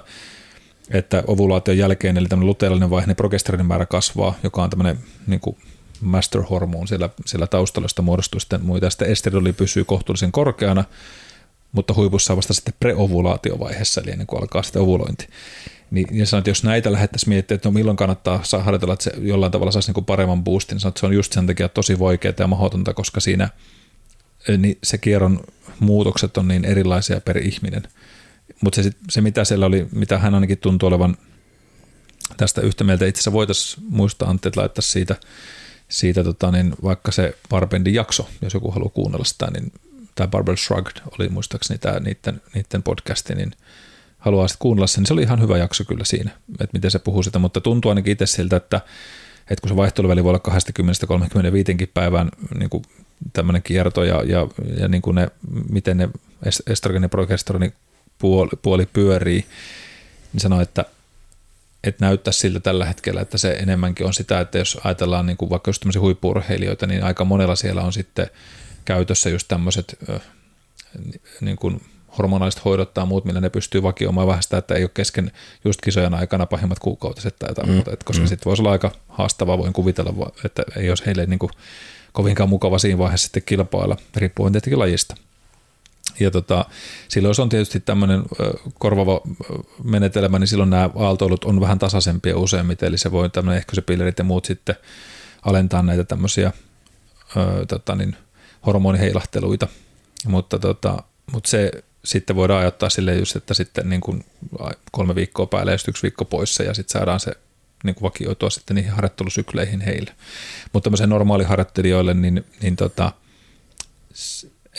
[0.90, 5.40] että ovulaation jälkeen, eli tämmöinen luteellinen vaihe, niin progesteronin määrä kasvaa, joka on tämmöinen niin
[5.40, 5.56] kuin
[6.00, 8.90] master hormone siellä, siellä taustalla, josta muodostuu sitten muita.
[8.90, 10.84] Sitten estridoli pysyy kohtuullisen korkeana,
[11.72, 15.28] mutta huipussa vasta sitten preovulaatiovaiheessa, eli ennen kuin alkaa sitten ovulointi.
[15.90, 19.04] Niin, ja sanoit, että jos näitä lähdettäisiin miettimään, että no milloin kannattaa saa harjoitella, että
[19.04, 21.68] se jollain tavalla saisi niin paremman boostin, niin sanoit, että se on just sen takia
[21.68, 23.48] tosi vaikeaa ja mahdotonta, koska siinä
[24.58, 25.40] niin se kierron
[25.80, 27.82] muutokset on niin erilaisia per ihminen.
[28.60, 31.16] Mutta se, se, mitä siellä oli, mitä hän ainakin tuntui olevan
[32.36, 35.16] tästä yhtä mieltä, itse asiassa voitaisiin muistaa Antti, että laittaa siitä,
[35.88, 39.72] siitä tota, niin vaikka se Barbendin jakso, jos joku haluaa kuunnella sitä, niin
[40.14, 43.52] tämä Barbell Shrugged oli muistaakseni tämä niiden, niiden podcasti, niin–
[44.18, 46.98] haluaa sitten kuunnella sen, niin se oli ihan hyvä jakso kyllä siinä, että miten se
[46.98, 48.80] puhuu sitä, mutta tuntuu ainakin itse siltä, että,
[49.40, 50.40] että kun se vaihteluväli voi olla
[51.84, 52.28] 20-35 päivän
[52.58, 52.82] niin kuin
[53.32, 54.46] tämmöinen kierto ja, ja,
[54.80, 55.28] ja niin kuin ne,
[55.70, 56.08] miten ne
[56.66, 57.72] estrogen ja progesteroni
[58.18, 59.46] puoli, puoli pyörii,
[60.32, 60.84] niin sanoo, että,
[61.84, 65.50] että näyttää siltä tällä hetkellä, että se enemmänkin on sitä, että jos ajatellaan niin kuin
[65.50, 68.30] vaikka just tämmöisiä huippuurheilijoita, niin aika monella siellä on sitten
[68.84, 69.98] käytössä just tämmöiset
[71.40, 71.80] niin kuin
[72.18, 75.32] hormonaaliset hoidot tai muut, millä ne pystyy vakioimaan vähän sitä, että ei ole kesken
[75.64, 77.74] just kisojen aikana pahimmat kuukautiset tai jotain mm.
[77.74, 78.28] muuta, että koska mm.
[78.28, 81.50] sitten voisi olla aika haastavaa, voin kuvitella, että ei olisi heille niin kuin
[82.12, 85.16] kovinkaan mukava siinä vaiheessa sitten kilpailla, riippuen tietenkin lajista.
[86.20, 86.64] Ja tota,
[87.08, 88.22] silloin jos on tietysti tämmöinen
[88.78, 89.20] korvava
[89.84, 94.24] menetelmä, niin silloin nämä aaltoilut on vähän tasaisempia useimmiten, eli se voi tämmöinen ehkäisypillerit ja
[94.24, 94.76] muut sitten
[95.42, 96.52] alentaa näitä tämmöisiä
[97.36, 98.16] ö, tota niin,
[98.66, 99.68] hormoniheilahteluita,
[100.26, 101.02] mutta, tota,
[101.32, 101.70] mutta se
[102.04, 104.24] sitten voidaan ajattaa sille just, että sitten niin kuin
[104.92, 107.32] kolme viikkoa päälle ja yksi viikko poissa ja sitten saadaan se
[107.84, 110.14] niin kuin vakioitua sitten niihin harjoittelusykleihin heille.
[110.72, 113.12] Mutta tämmöisen normaaliharjoittelijoille, niin, niin tota,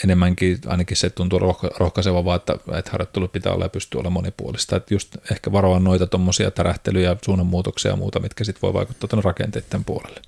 [0.04, 1.38] enemmänkin ainakin se tuntuu
[1.78, 4.76] rohkaisevaa, että, että harjoittelu pitää olla ja pystyy olla monipuolista.
[4.76, 9.22] Että just ehkä varoa noita tuommoisia tärähtelyjä, suunnanmuutoksia ja muuta, mitkä sitten voi vaikuttaa tuonne
[9.24, 10.20] rakenteiden puolelle.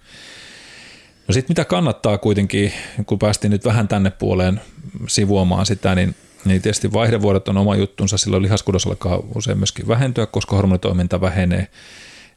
[1.28, 2.72] No sitten mitä kannattaa kuitenkin,
[3.06, 4.60] kun päästiin nyt vähän tänne puoleen
[5.08, 10.26] sivuamaan sitä, niin niin tietysti vaihdevuodet on oma juttunsa, silloin lihaskudos alkaa usein myöskin vähentyä,
[10.26, 11.68] koska hormonitoiminta vähenee,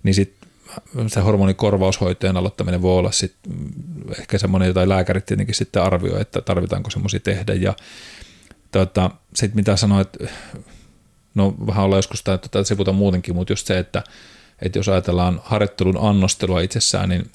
[0.03, 0.49] niin sitten
[1.07, 3.35] se hormonikorvaushoitojen aloittaminen voi olla sit
[4.19, 7.53] ehkä semmoinen, jota lääkärit tietenkin sitten arvioi, että tarvitaanko semmoisia tehdä.
[7.53, 7.73] Ja
[8.71, 10.09] tota, sitten mitä sanoit,
[11.35, 14.03] no vähän olla joskus tätä sivuta muutenkin, mutta just se, että,
[14.61, 17.31] että jos ajatellaan harjoittelun annostelua itsessään, niin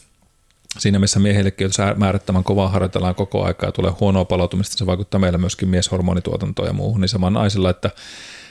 [0.78, 5.20] siinä missä miehillekin, jos määrättömän kovaa harjoitellaan koko aikaa ja tulee huonoa palautumista, se vaikuttaa
[5.20, 7.90] meillä myöskin mieshormonituotantoon ja muuhun, niin sama naisilla, että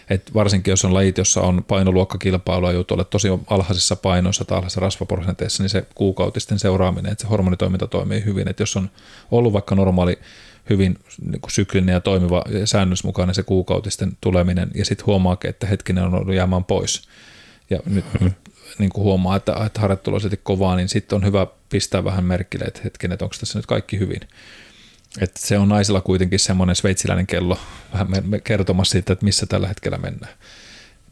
[0.10, 4.58] että varsinkin jos on lajit, jossa on painoluokkakilpailu ja joutuu olla tosi alhaisissa painoissa tai
[4.58, 8.47] alhaisissa rasvaprosenteissa, niin se kuukautisten seuraaminen, että se hormonitoiminta toimii hyvin.
[8.47, 8.89] Että jos on
[9.32, 10.19] ollut vaikka normaali
[10.69, 10.99] hyvin
[11.32, 16.03] niin kuin syklinen ja toimiva ja säännösmukainen se kuukautisten tuleminen ja sitten huomaakin, että hetkinen
[16.03, 17.01] on ollut jäämään pois.
[17.69, 18.32] Ja nyt, mm-hmm
[18.79, 22.65] niin kuin huomaa, että, että harjoittelu on kovaa, niin sitten on hyvä pistää vähän merkille,
[22.65, 24.21] että hetken, että onko tässä nyt kaikki hyvin.
[25.21, 27.60] että se on naisilla kuitenkin semmoinen sveitsiläinen kello
[27.93, 28.08] vähän
[28.43, 30.34] kertomassa siitä, että missä tällä hetkellä mennään.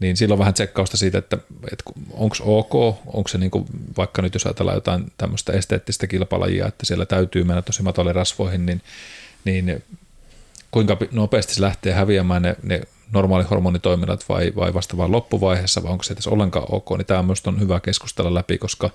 [0.00, 1.38] Niin silloin vähän tsekkausta siitä, että,
[1.72, 2.74] että onko ok,
[3.06, 3.66] onko se niin kuin,
[3.96, 8.66] vaikka nyt jos ajatellaan jotain tämmöistä esteettistä kilpalajia, että siellä täytyy mennä tosi matalle rasvoihin,
[8.66, 8.82] niin,
[9.44, 9.82] niin
[10.70, 12.80] kuinka nopeasti se lähtee häviämään ne, ne
[13.12, 17.22] normaali hormonitoiminnat vai, vai vasta vain loppuvaiheessa, vai onko se edes ollenkaan ok, niin tämä
[17.22, 18.90] myös on hyvä keskustella läpi, koska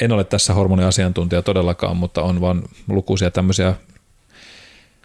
[0.00, 3.74] en ole tässä hormoniasiantuntija todellakaan, mutta on vain lukuisia tämmöisiä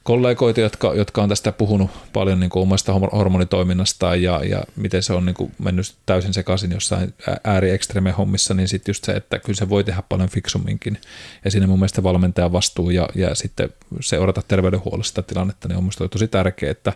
[0.07, 5.13] kollegoita, jotka, jotka on tästä puhunut paljon niin kuin omasta hormonitoiminnastaan ja, ja miten se
[5.13, 9.57] on niin kuin mennyt täysin sekaisin jossain ääriekstreme hommissa, niin sitten just se, että kyllä
[9.57, 10.97] se voi tehdä paljon fiksumminkin.
[11.45, 13.69] Ja siinä mun mielestä valmentajan vastuu ja, ja sitten
[13.99, 16.93] seurata terveydenhuollosta tilannetta, niin on minusta tosi tärkeää, että,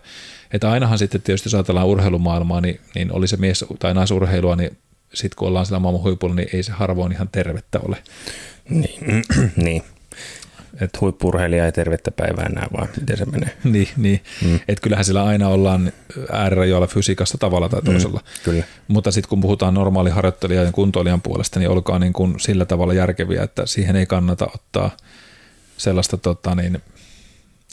[0.53, 4.77] että ainahan sitten tietysti jos ajatellaan urheilumaailmaa, niin, niin oli se mies- tai naisurheilua, niin
[5.13, 7.97] sitten kun ollaan sillä maailman huipulla, niin ei se harvoin ihan tervettä ole.
[8.69, 9.23] Niin,
[9.55, 9.83] niin.
[10.81, 13.57] Että huippurheilija ei tervettä päivää enää, vaan miten se menee.
[13.63, 14.21] niin, niin.
[14.41, 14.55] Mm.
[14.55, 15.91] että kyllähän sillä aina ollaan
[16.31, 18.19] äärirajoilla fysiikassa tavalla tai mm, toisella.
[18.19, 18.63] Mm, kyllä.
[18.87, 22.93] Mutta sitten kun puhutaan normaali harjoittelijan ja kuntoilijan puolesta, niin olkaa niin kuin sillä tavalla
[22.93, 24.91] järkeviä, että siihen ei kannata ottaa
[25.77, 26.81] sellaista, tota niin,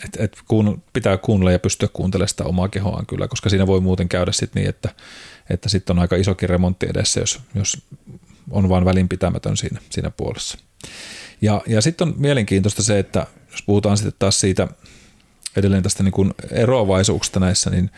[0.04, 3.80] että et kuun, pitää kuunnella ja pystyä kuuntelemaan sitä omaa kehoaan kyllä, koska siinä voi
[3.80, 4.88] muuten käydä sitten niin, että,
[5.50, 7.82] että sitten on aika isokin remontti edessä, jos, jos
[8.50, 10.58] on vain välinpitämätön siinä, siinä puolessa.
[11.42, 14.68] Ja, ja sitten on mielenkiintoista se, että jos puhutaan sitten taas siitä
[15.56, 17.90] edelleen tästä niin kuin eroavaisuuksista näissä, niin,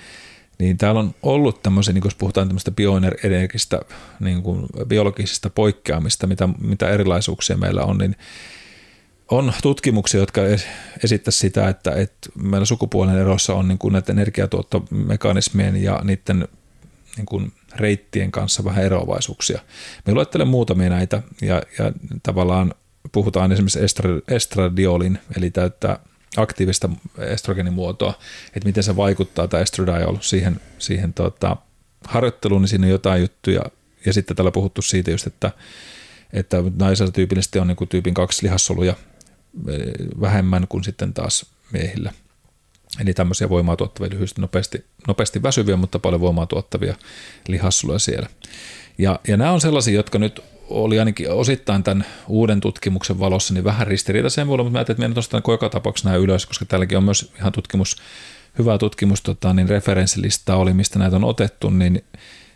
[0.58, 3.80] niin täällä on ollut tämmöisiä, niin jos puhutaan tämmöistä bioenergistä,
[4.20, 8.16] niin kuin biologisista poikkeamista, mitä, mitä erilaisuuksia meillä on, niin
[9.30, 10.40] on tutkimuksia, jotka
[11.04, 16.48] esittävät sitä, että, että meillä sukupuolen erossa on niin kuin näiden energiatuottomekanismien ja niiden
[17.16, 19.60] niin kuin reittien kanssa vähän eroavaisuuksia.
[20.06, 21.92] Me luettelen muutamia näitä ja, ja
[22.22, 22.74] tavallaan
[23.12, 23.80] puhutaan esimerkiksi
[24.28, 25.98] estradiolin, eli täyttää
[26.36, 28.14] aktiivista estrogenimuotoa,
[28.46, 31.56] että miten se vaikuttaa tämä estradiol siihen, siihen tota,
[32.04, 33.62] harjoitteluun, niin siinä on jotain juttuja.
[34.06, 35.50] Ja sitten täällä puhuttu siitä just, että,
[36.32, 38.94] että naisella tyypillisesti on niin kuin tyypin kaksi lihassoluja
[39.68, 39.78] eh,
[40.20, 42.12] vähemmän kuin sitten taas miehillä.
[43.00, 46.94] Eli tämmöisiä voimaa tuottavia, lyhyesti nopeasti, nopeasti väsyviä, mutta paljon voimaa tuottavia
[47.48, 48.28] lihassoluja siellä.
[48.98, 53.64] Ja, ja nämä on sellaisia, jotka nyt oli ainakin osittain tämän uuden tutkimuksen valossa niin
[53.64, 56.98] vähän ristiriitaisen vuonna, mutta mä ajattelin, että meidän nostan joka tapauksessa nämä ylös, koska täälläkin
[56.98, 57.96] on myös ihan tutkimus,
[58.58, 62.04] hyvä tutkimus, tota, niin referenssilista oli, mistä näitä on otettu, niin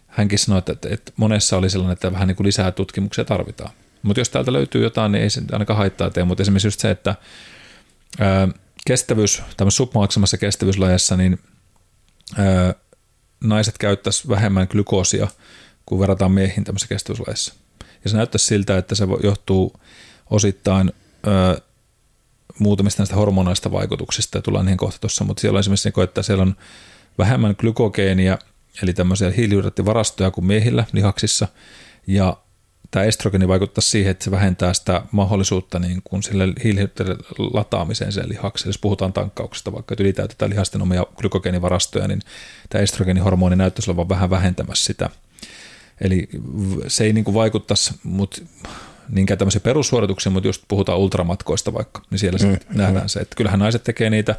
[0.06, 3.70] hänkin sanoi, että, että, että monessa oli sellainen, että vähän niin kuin lisää tutkimuksia tarvitaan.
[4.02, 6.90] Mutta jos täältä löytyy jotain, niin ei se ainakaan haittaa tee, mutta esimerkiksi just se,
[6.90, 7.14] että
[8.18, 8.48] ää,
[8.84, 11.40] kestävyys, tämmöisessä submaksimassa kestävyyslajassa, niin
[13.44, 15.28] naiset käyttäisi vähemmän glykoosia,
[15.86, 17.54] kun verrataan miehiin tämmöisessä kestävyyslajassa.
[18.04, 19.80] Ja se näyttäisi siltä, että se johtuu
[20.30, 20.92] osittain
[22.58, 26.42] muutamista näistä hormonaista vaikutuksista, ja tullaan niihin kohta tuossa, mutta siellä on esimerkiksi, että siellä
[26.42, 26.56] on
[27.18, 28.38] vähemmän glykogeenia,
[28.82, 31.48] eli tämmöisiä hiilihydraattivarastoja kuin miehillä lihaksissa,
[32.06, 32.36] ja
[32.94, 37.16] tämä estrogeni vaikuttaa siihen, että se vähentää sitä mahdollisuutta niin kuin sille hiilihydraattien
[37.52, 38.68] lataamiseen sen lihakselle.
[38.68, 42.20] Jos puhutaan tankkauksesta, vaikka että ylitäytetään lihasten omia glykogeenivarastoja, niin
[42.68, 45.10] tämä estrogenihormoni näyttäisi olevan vähän vähentämässä sitä–
[46.00, 46.28] Eli
[46.88, 48.44] se ei niin kuin vaikuttaisi mut,
[49.08, 53.08] niinkään tämmöisiä perussuorituksia, mutta just puhutaan ultramatkoista vaikka, niin siellä mm, nähdään mm.
[53.08, 54.34] se, että kyllähän naiset tekee niitä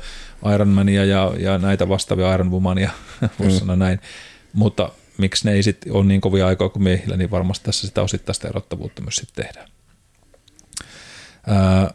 [0.56, 2.90] Ironmania ja, ja näitä vastaavia Ironwomania,
[3.40, 3.60] voisi mm.
[3.60, 4.00] sanoa näin,
[4.54, 8.02] mutta miksi ne ei sitten ole niin kovia aikaa kuin miehillä, niin varmasti tässä sitä
[8.02, 9.70] osittaista erottavuutta myös sitten tehdään.
[11.48, 11.94] Ää,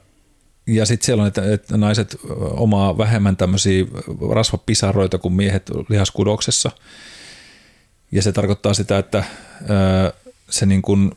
[0.66, 3.85] ja sitten siellä on, että, että naiset omaa vähemmän tämmöisiä
[4.30, 6.70] rasvapisaroita kuin miehet lihaskudoksessa,
[8.12, 9.24] ja se tarkoittaa sitä, että
[10.50, 11.12] se niin kuin,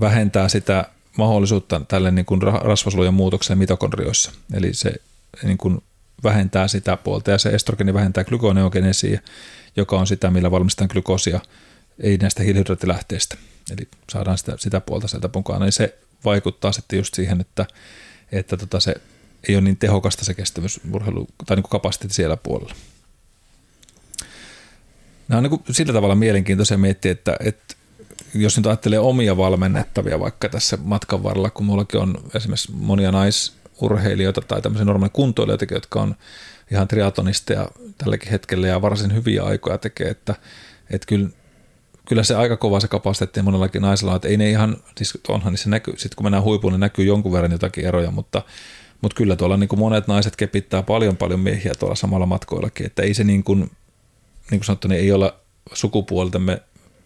[0.00, 0.84] vähentää sitä
[1.16, 4.32] mahdollisuutta tälle niin kuin rasvasolujen muutokseen mitokondrioissa.
[4.54, 4.94] Eli se
[5.42, 5.82] niin kuin
[6.24, 9.20] vähentää sitä puolta ja se estrogeni vähentää glykoneogenesiä,
[9.76, 11.40] joka on sitä, millä valmistetaan glykoosia,
[12.00, 13.36] ei näistä hiilihydraattilähteistä.
[13.70, 15.60] Eli saadaan sitä, sitä puolta sieltä mukaan.
[15.60, 17.66] Niin se vaikuttaa sitten just siihen, että,
[18.32, 18.94] että tota se
[19.48, 22.74] ei ole niin tehokasta se kestävyysurheilu tai niin kapasiteetti siellä puolella.
[25.28, 27.74] Nämä on niin kuin sillä tavalla mielenkiintoisia miettiä, että, että
[28.34, 33.12] jos nyt ajattelee omia valmennettavia vaikka tässä matkan varrella, kun mullakin on esimerkiksi monia
[33.80, 36.14] naisurheilijoita tai tämmöisiä normaaleja kuntoilijoita, jotka on
[36.70, 40.34] ihan triatlonisteja tälläkin hetkellä ja varsin hyviä aikoja tekee, että,
[40.90, 41.28] että kyllä,
[42.08, 45.52] kyllä se aika kova se kapasiteetti monellakin naisella on, että ei ne ihan, siis onhan
[45.52, 48.42] niin se näkyy, sitten kun mennään huipuun, niin näkyy jonkun verran jotakin eroja, mutta,
[49.00, 53.02] mutta kyllä tuolla niin kuin monet naiset kepittää paljon paljon miehiä tuolla samalla matkoillakin, että
[53.02, 53.60] ei se niin kuin,
[54.50, 55.36] niin kuin sanottu, niin ei olla
[55.72, 56.62] sukupuoltemme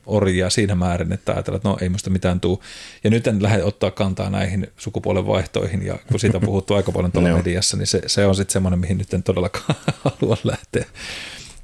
[0.07, 2.63] orjia siinä määrin, että ajatellaan, että no ei musta mitään tuu.
[3.05, 6.93] Ja nyt en lähde ottaa kantaa näihin sukupuolen vaihtoihin, ja kun siitä on puhuttu aika
[6.93, 10.85] paljon tuolla mediassa, niin se, se on sitten semmoinen, mihin nyt en todellakaan halua lähteä,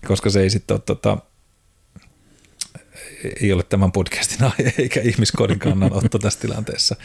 [0.07, 1.19] koska se ei sitten ole tota,
[3.43, 6.97] ei ole tämän podcastin aihe eikä ihmiskodin kannanotto tässä tilanteessa.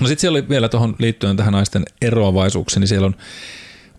[0.00, 3.16] No sitten siellä oli vielä tuohon liittyen tähän naisten eroavaisuuksiin, niin siellä on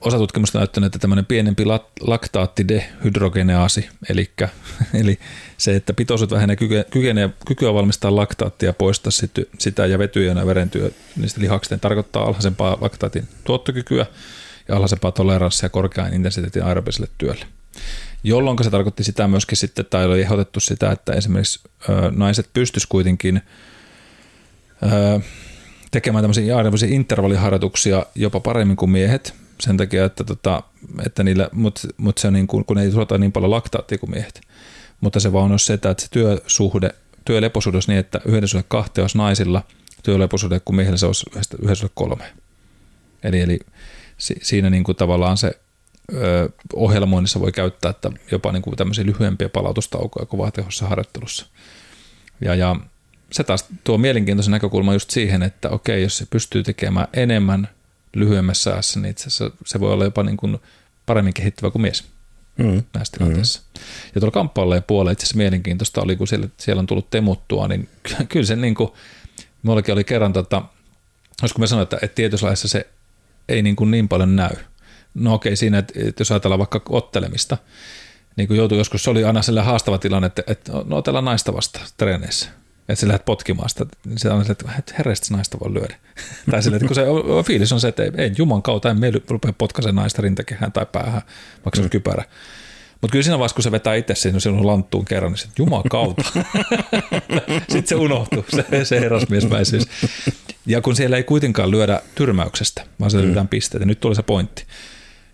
[0.02, 1.64] osa tutkimusta näyttänyt, että tämmöinen pienempi
[2.02, 4.32] laktaattidehydrogeneaasi, eli,
[5.02, 5.20] eli
[5.58, 6.56] se, että pitoisuus vähenee
[6.90, 9.12] kykenee, kykyä valmistaa laktaattia poistaa
[9.60, 14.06] sitä ja vetyjä ja verentyö niistä lihaksista, tarkoittaa alhaisempaa laktaatin tuottokykyä
[14.68, 17.46] ja alhaisempaa toleranssia korkean intensiteetin aerobiselle työlle.
[18.24, 21.60] Jolloin se tarkoitti sitä myöskin sitten, tai oli ehdotettu sitä, että esimerkiksi
[22.12, 23.42] naiset pystyisivät kuitenkin
[25.92, 30.64] tekemään tämmöisiä intervalliharjoituksia jopa paremmin kuin miehet, sen takia, että, tota,
[31.06, 34.42] että niillä, mutta mut se niin kuin, kun ei tuota niin paljon laktaattia kuin miehet.
[35.02, 39.04] Mutta se vaan on se, että se työsuhde, työleposuhde olisi niin, että yhden suhde kahteen
[39.04, 39.64] olisi naisilla,
[40.04, 41.26] työleposuhde kuin miehillä se olisi
[41.62, 42.34] yhden suhde kolme.
[43.24, 43.60] Eli, eli
[44.18, 45.60] siinä niin kuin tavallaan se
[46.14, 51.46] ö, ohjelmoinnissa voi käyttää että jopa niin kuin tämmöisiä lyhyempiä palautustaukoja kovaa tehossa harjoittelussa.
[52.42, 52.76] Ja, ja
[53.32, 57.68] se taas tuo mielenkiintoisen näkökulma just siihen, että okei, jos se pystyy tekemään enemmän
[58.20, 60.58] lyhyemmässä ajassa, niin itse asiassa se voi olla jopa niin kuin
[61.06, 62.04] paremmin kehittyvä kuin mies
[62.58, 62.84] mm.
[62.94, 63.62] näissä tilanteissa.
[63.62, 63.82] Mm.
[64.16, 67.90] Ja tuolla kamppaileen puolella itse asiassa mielenkiintoista oli, kun siellä, siellä on tullut temuttua, niin
[68.30, 68.92] kyllä se niin kuin,
[69.64, 70.62] mullakin oli kerran, tota,
[71.42, 72.88] olisiko me sanoa, että, että tietyslaissa se
[73.50, 74.56] ei niin, kuin niin paljon näy.
[75.14, 77.58] No okei, siinä, että, että jos ajatellaan vaikka ottelemista,
[78.36, 81.54] niin kuin joutui joskus, se oli aina sellainen haastava tilanne, että, että no otellaan naista
[81.54, 82.50] vasta treeneissä
[82.90, 85.96] että sä lähdet potkimaan sitä, niin se on se, että herreistä naista voi lyödä.
[86.52, 87.04] tai sille, että kun se
[87.46, 90.86] fiilis on se, että ei, ei juman kautta, en me rupea potkaisen naista rintakehään tai
[90.92, 91.22] päähän,
[91.66, 91.90] vaikka se on mm.
[91.90, 92.24] kypärä.
[93.02, 95.84] Mutta kyllä siinä vaiheessa, kun se vetää itse siinä sinun lanttuun kerran, niin se, juman
[95.90, 96.24] kautta.
[97.70, 99.84] Sitten se unohtuu, se, se herrasmiesmäisyys.
[100.66, 103.50] Ja kun siellä ei kuitenkaan lyödä tyrmäyksestä, vaan se lyödään mm.
[103.50, 104.66] pisteitä, nyt tuli se pointti.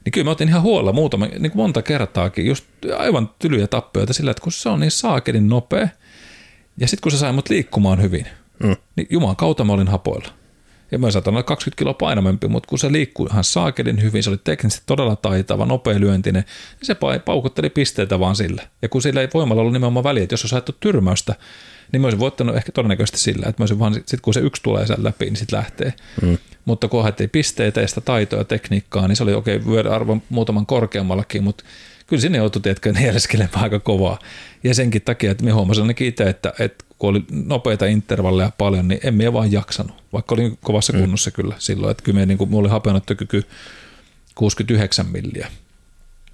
[0.05, 2.65] Niin kyllä mä otin ihan huolella muutama, niin kuin monta kertaakin, just
[2.97, 5.87] aivan tylyjä tappioita sillä, että kun se on niin saakelin nopea–
[6.77, 8.27] ja sitten kun se sai mut liikkumaan hyvin,
[8.63, 8.75] mm.
[8.95, 10.29] niin Jumalan kautta mä olin hapoilla.
[10.91, 14.29] Ja mä saatan olla 20 kiloa painamempi, mutta kun se liikkui ihan saakelin hyvin, se
[14.29, 18.63] oli teknisesti todella taitava, nopea lyöntinen, niin se paukutteli pisteitä vaan sillä.
[18.81, 21.36] Ja kun sillä ei voimalla ollut nimenomaan väliä, että jos olisi haettu tyrmäystä,
[21.91, 24.63] niin mä olisin voittanut ehkä todennäköisesti sillä, että mä olisin vaan, sit kun se yksi
[24.63, 25.93] tulee sen läpi, niin sitten lähtee.
[26.21, 26.38] Mm.
[26.65, 30.21] Mutta kun haettiin pisteitä ja sitä taitoa ja tekniikkaa, niin se oli okei, okay, arvon
[30.29, 31.63] muutaman korkeammallakin, mutta
[32.13, 34.19] kyllä sinne joutui, tiedätkö, nieleskelemään aika kovaa.
[34.63, 38.88] Ja senkin takia, että minä huomasin ainakin itse, että, että kun oli nopeita intervalleja paljon,
[38.88, 40.99] niin en minä vaan jaksanut, vaikka olin kovassa mm.
[40.99, 41.34] kunnossa mm.
[41.34, 41.91] kyllä silloin.
[41.91, 43.43] Että kyllä minä, niin kuin, minulla oli hapenottokyky
[44.36, 45.47] 69 milliä.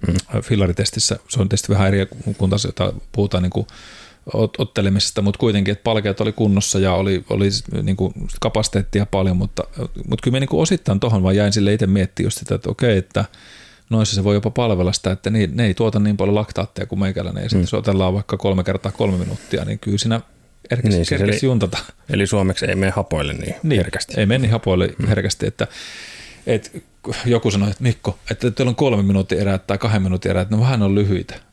[0.08, 0.42] Mm.
[0.42, 2.06] Fillaritestissä se on tietysti vähän eri
[2.38, 3.66] kuin taas, jota puhutaan niin kuin
[4.58, 7.48] ottelemisesta, mutta kuitenkin, että palkeat oli kunnossa ja oli, oli
[7.82, 11.86] niin kuin kapasiteettia paljon, mutta, mutta kyllä minä niin osittain tuohon vaan jäin sille itse
[11.86, 13.24] miettimään just sitä, että okei, että–
[13.90, 16.98] noissa se voi jopa palvella sitä, että ne, ne ei tuota niin paljon laktaatteja kuin
[16.98, 17.62] meikäläinen, ja sitten mm.
[17.62, 20.20] jos otellaan vaikka kolme kertaa kolme minuuttia, niin kyllä siinä
[20.70, 21.78] herkästi, niin, siis eli, juntata.
[22.10, 24.14] Eli suomeksi ei mene hapoille niin, niin herkästi.
[24.16, 25.06] ei mene niin hapoille mm.
[25.06, 25.66] herkästi, että,
[26.46, 26.70] että
[27.24, 30.60] joku sanoi, että Mikko, että teillä on kolme minuutin erät tai kahden minuutin erät, no
[30.60, 31.49] vähän on lyhyitä.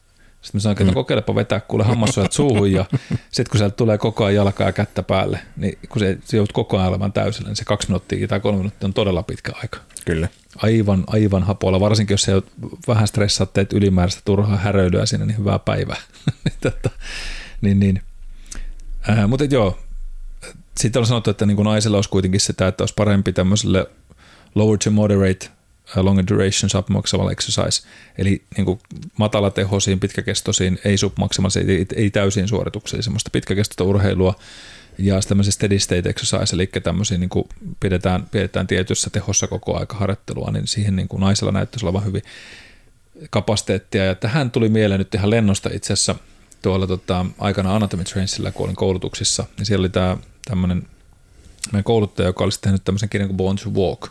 [0.47, 0.93] Sitten mä sanoin, että no mm.
[0.93, 5.03] kokeilepa vetää kuule hammassuojat suuhun ja sitten kun sieltä tulee koko ajan jalkaa ja kättä
[5.03, 8.39] päälle, niin kun se, se joudut koko ajan olemaan täysillä, niin se kaksi minuuttia tai
[8.39, 9.79] kolme minuuttia on todella pitkä aika.
[10.05, 10.27] Kyllä.
[10.57, 12.41] Aivan, aivan hapoilla, varsinkin jos se
[12.87, 15.97] vähän stressaat teet ylimääräistä turhaa häröilyä siinä, niin hyvää päivää.
[16.45, 16.89] niin, tota,
[17.61, 18.01] niin, niin.
[19.09, 19.79] Äh, mutta joo,
[20.77, 23.87] sitten on sanottu, että niin kuin naisilla olisi kuitenkin sitä, että olisi parempi tämmöiselle
[24.55, 25.49] lower to moderate
[25.95, 28.79] longer duration submaximal exercise, eli niin kuin
[29.17, 34.35] matalatehoisiin, pitkäkestoisiin, ei submaksimaalisiin, ei, ei täysiin suorituksiin, semmoista pitkäkestoista urheilua,
[34.97, 39.95] ja tämmöisiä steady state exercise, eli tämmöisiä niin kuin pidetään, pidetään tietyssä tehossa koko aika
[39.95, 42.21] harjoittelua, niin siihen niin kuin naisella näyttäisi olevan hyvin
[43.29, 44.05] kapasiteettia.
[44.05, 46.15] Ja tähän tuli mieleen nyt ihan lennosta itse asiassa
[46.61, 50.83] tuolla tota, aikana Anatomy Trainsillä, kun olin koulutuksissa, niin siellä oli tämä tämmöinen
[51.71, 54.09] meidän kouluttaja, joka olisi tehnyt tämmöisen kirjan kuin Born to Walk.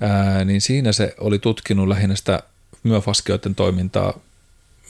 [0.00, 2.42] Ää, niin siinä se oli tutkinut lähinnä sitä
[2.82, 4.18] myöfaskioiden toimintaa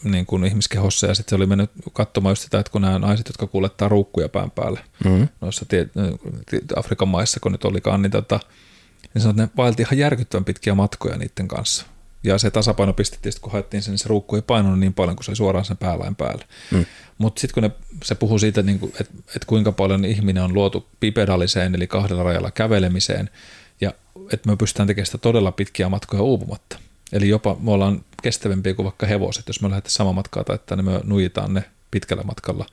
[0.04, 3.28] niin kuin ihmiskehossa ja sitten se oli mennyt katsomaan just sitä, että kun nämä naiset,
[3.28, 5.28] jotka kuljettaa ruukkuja pään päälle mm-hmm.
[5.40, 5.88] noissa tie,
[6.76, 8.40] Afrikan maissa, kun nyt olikaan, niin, tota,
[9.14, 11.86] niin sanoi, että ne vaelti ihan järkyttävän pitkiä matkoja niiden kanssa.
[12.24, 15.24] Ja se tasapainopiste tietysti, kun haettiin sen, niin se ruukku ei painunut niin paljon, kun
[15.24, 16.44] se oli suoraan sen päälain päällä.
[16.70, 16.86] Mm.
[17.18, 17.70] Mutta sitten kun ne,
[18.04, 22.22] se puhuu siitä, niin että et, et kuinka paljon ihminen on luotu pipedaliseen, eli kahdella
[22.22, 23.30] rajalla kävelemiseen,
[23.80, 23.92] ja
[24.32, 26.78] että me pystytään tekemään sitä todella pitkiä matkoja uupumatta.
[27.12, 30.76] Eli jopa me ollaan kestävämpiä kuin vaikka hevoset, jos me lähdetään sama matkaa tai että
[30.76, 32.66] niin me nuijitaan ne pitkällä matkalla.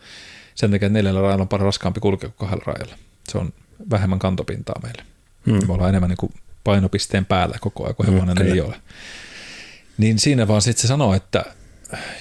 [0.55, 2.95] sen takia, että neljällä rajalla on paljon raskaampi kulkea kuin kahdella rajalla.
[3.29, 3.53] Se on
[3.89, 5.03] vähemmän kantopintaa meille.
[5.45, 5.67] Hmm.
[5.67, 6.33] Me ollaan enemmän niin kuin
[6.63, 8.75] painopisteen päällä koko ajan, kun hevonen hmm, ei ole.
[9.97, 11.45] Niin siinä vaan sitten se sanoo, että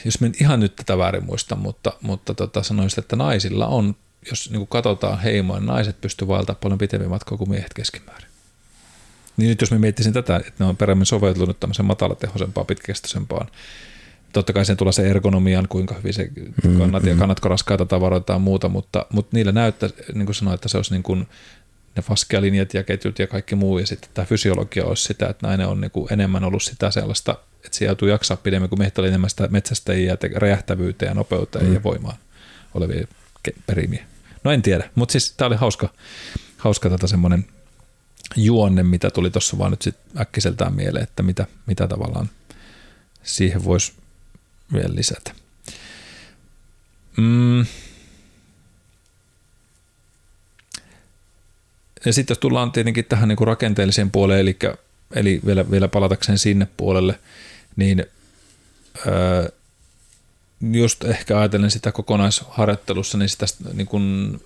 [0.04, 3.96] jos me ihan nyt tätä väärin muista, mutta, mutta tota, sanoisin, että naisilla on,
[4.30, 8.31] jos niin katsotaan heimoa, niin naiset pystyvät vaeltamaan paljon pitemmin matkaa kuin miehet keskimäärin.
[9.36, 13.48] Niin nyt jos me miettisin tätä, että ne on perämmin soveltunut tämmöisen matalatehoisempaan, pitkäkestoisempaan,
[14.32, 16.30] totta kai sen tulee se ergonomian, kuinka hyvin se
[16.64, 20.34] mm, kannat mm, ja kannatko raskaita tavaroita ja muuta, mutta, mutta niillä näyttää, niin kuin
[20.34, 21.26] sanoin, että se olisi niin kuin
[21.96, 25.68] ne faskealinjat ja ketjut ja kaikki muu, ja sitten tämä fysiologia olisi sitä, että nainen
[25.68, 29.08] on niin kuin enemmän ollut sitä sellaista, että se joutuu jaksaa pidemmän, kuin miehet oli
[29.08, 31.74] enemmän sitä metsästäjiä, räjähtävyyteen ja nopeuteen mm.
[31.74, 32.16] ja voimaan
[32.74, 33.06] olevia
[33.66, 34.04] perimiä.
[34.44, 35.88] No en tiedä, mutta siis tämä oli hauska,
[36.56, 37.46] hauska tätä semmoinen
[38.36, 42.30] juonne, mitä tuli tuossa vaan nyt sit äkkiseltään mieleen, että mitä, mitä tavallaan
[43.22, 43.92] siihen voisi
[44.72, 45.34] vielä lisätä.
[47.16, 47.66] Mm.
[52.04, 54.58] Ja sitten jos tullaan tietenkin tähän niin kuin rakenteelliseen puoleen, eli,
[55.14, 57.18] eli vielä, vielä palatakseen sinne puolelle,
[57.76, 58.06] niin
[59.06, 59.48] öö,
[60.70, 64.40] just ehkä ajatellen sitä kokonaisharjoittelussa, niin sitä niin kun,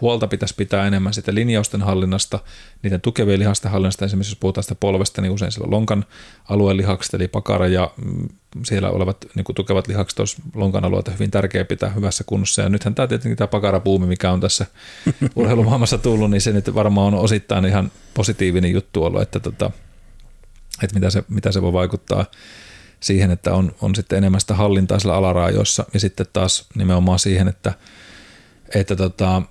[0.00, 2.38] huolta pitäisi pitää enemmän sitä linjausten hallinnasta,
[2.82, 6.04] niiden tukevien lihasten hallinnasta, esimerkiksi jos puhutaan sitä polvesta, niin usein siellä lonkan
[6.48, 8.28] alueen lihakset, eli pakara ja mm,
[8.64, 12.62] siellä olevat niin tukevat lihakset olisi lonkan alueelta hyvin tärkeä pitää hyvässä kunnossa.
[12.62, 14.66] Ja nythän tämä tietenkin tämä pakarapuumi, mikä on tässä
[15.36, 19.70] urheilumaailmassa tullut, niin se nyt varmaan on osittain ihan positiivinen juttu ollut, että, tota,
[20.82, 22.24] että mitä, se, mitä se voi vaikuttaa
[23.04, 27.48] siihen, että on, on sitten enemmän sitä hallintaa sillä alaraajoissa ja sitten taas nimenomaan siihen,
[27.48, 27.74] että,
[28.74, 29.42] että tota,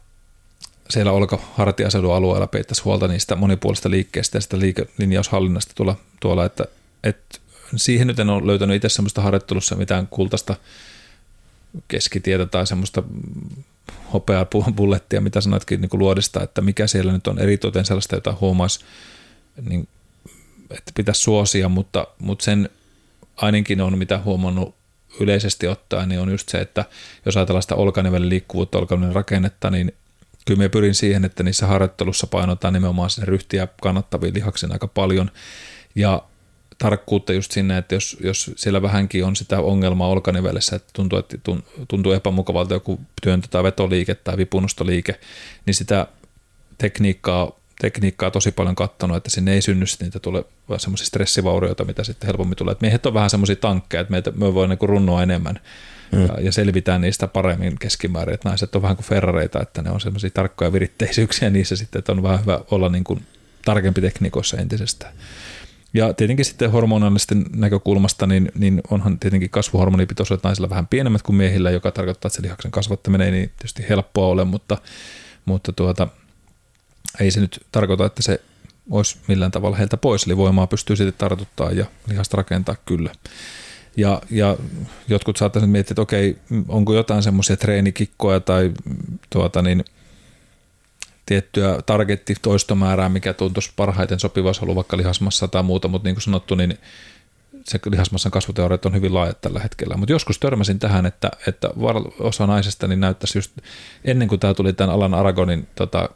[0.90, 6.66] siellä olkahartiaseudun alueella peittäisi huolta niistä monipuolista liikkeistä ja sitä liikelinjaushallinnasta tuolla, tuolla että,
[7.04, 7.40] että
[7.76, 10.56] siihen nyt en ole löytänyt itse semmoista harjoittelussa mitään kultaista
[11.88, 13.04] keskitietä tai semmoista
[14.14, 14.46] hopeaa
[14.76, 18.80] bullettia, mitä sanoitkin niin luodista, että mikä siellä nyt on eritoten sellaista, jota huomaisi,
[19.70, 19.88] niin,
[20.72, 22.70] että pitäisi suosia, mutta, mutta sen
[23.36, 24.76] ainakin on mitä huomannut
[25.20, 26.86] yleisesti ottaen, niin on just se, että
[27.26, 29.94] jos ajatellaan sitä olkanivelin liikkuvuutta, olkanivelin rakennetta, niin
[30.46, 35.32] kyllä me pyrin siihen, että niissä harjoittelussa painotaan nimenomaan sinne ryhtiä kannattaviin lihaksiin aika paljon.
[35.96, 36.22] Ja
[36.78, 41.38] tarkkuutta just sinne, että jos, jos siellä vähänkin on sitä ongelmaa olkanivelessä, että tuntuu, että
[41.88, 45.20] tuntuu epämukavalta joku työntö- tai vetoliike tai vipunostoliike,
[45.66, 46.08] niin sitä
[46.78, 50.46] tekniikkaa tekniikkaa tosi paljon katsonut, että sinne ei synny niitä tule
[50.78, 52.72] semmoisia stressivaurioita, mitä sitten helpommin tulee.
[52.72, 55.60] Et miehet on vähän semmoisia tankkeja, että meitä, me voi niinku runnoa enemmän
[56.12, 56.26] mm.
[56.26, 58.34] ja, ja, selvitään niistä paremmin keskimäärin.
[58.34, 62.12] Et naiset on vähän kuin ferrareita, että ne on semmoisia tarkkoja viritteisyyksiä niissä sitten, että
[62.12, 63.26] on vähän hyvä olla niin kuin
[63.66, 65.14] tarkempi tekniikoissa entisestään.
[65.94, 71.72] Ja tietenkin sitten hormonaalisten näkökulmasta, niin, niin onhan tietenkin kasvuhormonipitoisuudet naisilla vähän pienemmät kuin miehillä,
[71.72, 74.78] joka tarkoittaa, että se lihaksen kasvattaminen ei niin tietysti helppoa ole, mutta,
[75.46, 76.08] mutta tuota,
[77.20, 78.42] ei se nyt tarkoita, että se
[78.90, 83.12] olisi millään tavalla heiltä pois, eli voimaa pystyy sitten tartuttaa ja lihasta rakentaa kyllä.
[83.98, 84.58] Ja, ja
[85.08, 86.38] jotkut saattaisivat miettiä, että okei,
[86.68, 88.72] onko jotain semmoisia treenikikkoja tai
[89.30, 89.86] tuota niin,
[91.26, 96.24] tiettyä targetti toistomäärää, mikä tuntuisi parhaiten sopivassa ollut vaikka lihasmassa tai muuta, mutta niin kuin
[96.24, 96.78] sanottu, niin
[97.64, 99.98] se lihasmassan kasvuteoriat on hyvin laajat tällä hetkellä.
[99.98, 101.70] Mutta joskus törmäsin tähän, että, että
[102.20, 103.52] osa naisesta niin näyttäisi just
[104.06, 106.10] ennen kuin tämä tuli tämän Alan Aragonin tota,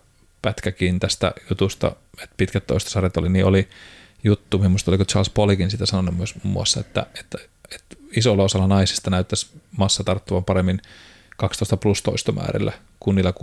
[0.48, 1.92] pätkäkin tästä jutusta,
[2.24, 3.68] että pitkät toistosarjat oli, niin oli
[4.24, 7.38] juttu, minusta oliko Charles Polikin sitä sanonut myös muun muassa, että, että,
[7.76, 10.82] että isolla osalla naisista näyttäisi massa tarttuvan paremmin
[11.38, 13.34] 12 plus toistomäärillä kuin niillä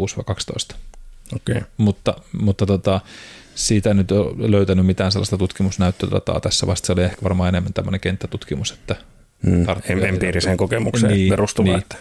[0.73, 0.77] 6-12.
[1.37, 1.63] Okay.
[1.77, 3.01] Mutta, mutta tota,
[3.55, 7.73] siitä en nyt ole löytänyt mitään sellaista tutkimusnäyttödataa tässä, vasta se oli ehkä varmaan enemmän
[7.73, 8.97] tämmöinen kenttätutkimus, että
[9.43, 9.67] mm,
[10.03, 11.67] empiiriseen kokemukseen niin, perustuva.
[11.67, 11.97] Niin, että.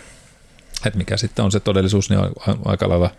[0.86, 3.12] että mikä sitten on se todellisuus, niin on aika lailla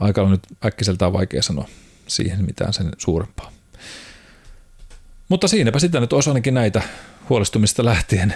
[0.00, 1.68] aika on nyt äkkiseltään vaikea sanoa
[2.06, 3.52] siihen mitään sen suurempaa.
[5.28, 6.82] Mutta siinäpä sitä nyt olisi ainakin näitä
[7.28, 8.34] huolestumista lähtien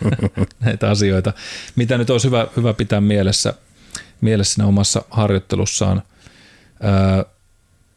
[0.64, 1.32] näitä asioita,
[1.76, 3.54] mitä nyt olisi hyvä, hyvä pitää mielessä,
[4.20, 6.02] mielessä omassa harjoittelussaan.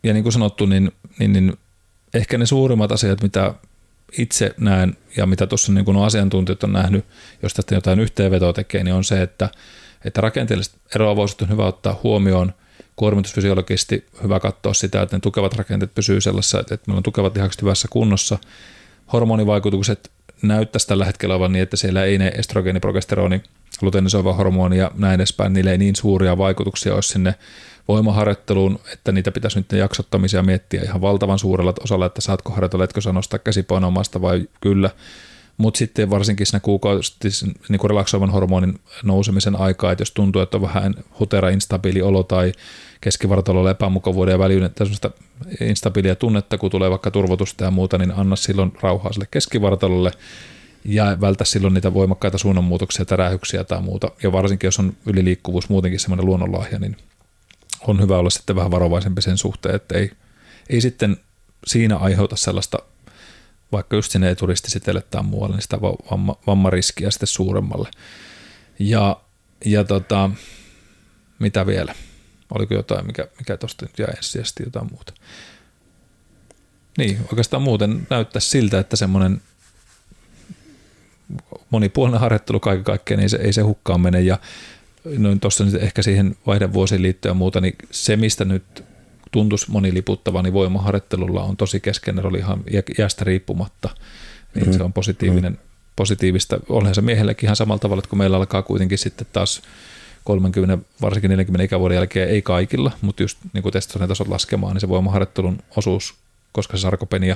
[0.04, 1.58] ja niin kuin sanottu, niin, niin, niin
[2.14, 3.54] ehkä ne suurimmat asiat, mitä
[4.18, 7.06] itse näen ja mitä tuossa niin kuin asiantuntijat on nähnyt,
[7.44, 9.50] jos tästä jotain yhteenvetoa tekee, niin on se, että,
[10.06, 12.54] että rakenteelliset eroavaisuudet on hyvä ottaa huomioon–
[12.98, 17.62] kuormitusfysiologisesti hyvä katsoa sitä, että ne tukevat rakenteet pysyy sellaisessa, että meillä on tukevat lihakset
[17.62, 18.38] hyvässä kunnossa.
[19.14, 23.44] Hormonivaikutukset näyttäisi tällä hetkellä olevan niin, että siellä ei ne estrogeeni, progesteroni,
[23.82, 27.36] luteinisoiva hormoni ja näin edespäin, niille ei niin suuria vaikutuksia olisi sinne
[27.88, 33.02] voimaharjoitteluun, että niitä pitäisi nyt jaksottamisia miettiä ihan valtavan suurella osalla, että saatko harjoitella, etkö
[33.02, 33.40] sä nostaa
[34.22, 34.90] vai kyllä,
[35.58, 40.62] Mutta sitten varsinkin siinä kuukausittis niin relaksoivan hormonin nousemisen aikaa, että jos tuntuu, että on
[40.62, 42.52] vähän hutera instabiili olo tai
[43.02, 45.12] keskivartalolla epämukavuuden ja väljyyden tämmöistä
[45.62, 50.12] instabiilia tunnetta, kun tulee vaikka turvotusta ja muuta, niin anna silloin rauhaa sille keskivartalolle
[50.86, 54.12] ja vältä silloin niitä voimakkaita suunnanmuutoksia, tärähyksiä tai muuta.
[54.24, 56.98] Ja varsinkin, jos on yliliikkuvuus muutenkin semmoinen luonnonlahja, niin
[57.88, 60.12] on hyvä olla sitten vähän varovaisempi sen suhteen, että ei,
[60.70, 61.18] ei sitten
[61.68, 62.78] siinä aiheuta sellaista,
[63.72, 67.90] vaikka just sinne turistisitelle tai muualle, niin sitä vamma, vammariskiä sitten suuremmalle.
[68.80, 69.22] Ja,
[69.66, 70.30] ja tota,
[71.40, 71.96] mitä vielä?
[72.56, 75.14] Oliko jotain, mikä, mikä tuosta nyt jäi ensisijaisesti jotain muuta?
[76.98, 79.42] Niin, oikeastaan muuten näyttää siltä, että semmoinen
[81.70, 84.22] monipuolinen harjoittelu kaiken kaikkiaan, niin se, ei se hukkaan mene.
[84.22, 84.40] Ja
[85.18, 88.84] noin tuossa ehkä siihen vaihdevuosiin liittyen ja muuta, niin se, mistä nyt
[89.32, 92.64] tuntuisi moni liputtava, niin voimaharjoittelulla on tosi keskeinen rooli ihan
[93.00, 93.90] iästä riippumatta.
[94.56, 94.78] Niin mm-hmm.
[94.78, 95.68] se on positiivinen, mm-hmm.
[95.96, 96.60] positiivista.
[96.70, 99.62] Onhan se miehellekin ihan samalla tavalla, että kun meillä alkaa kuitenkin sitten taas
[100.24, 103.74] 30, varsinkin 40 ikävuoden jälkeen, ei kaikilla, mutta just niin kuin
[104.08, 106.16] tasot laskemaan, niin se voimaharjoittelun osuus,
[106.52, 107.36] koska se sarkopenia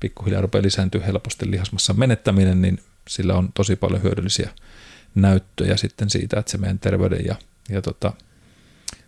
[0.00, 4.50] pikkuhiljaa rupeaa lisääntyä helposti lihasmassa menettäminen, niin sillä on tosi paljon hyödyllisiä
[5.14, 7.34] näyttöjä sitten siitä, että se meidän terveyden ja,
[7.68, 8.12] ja tota,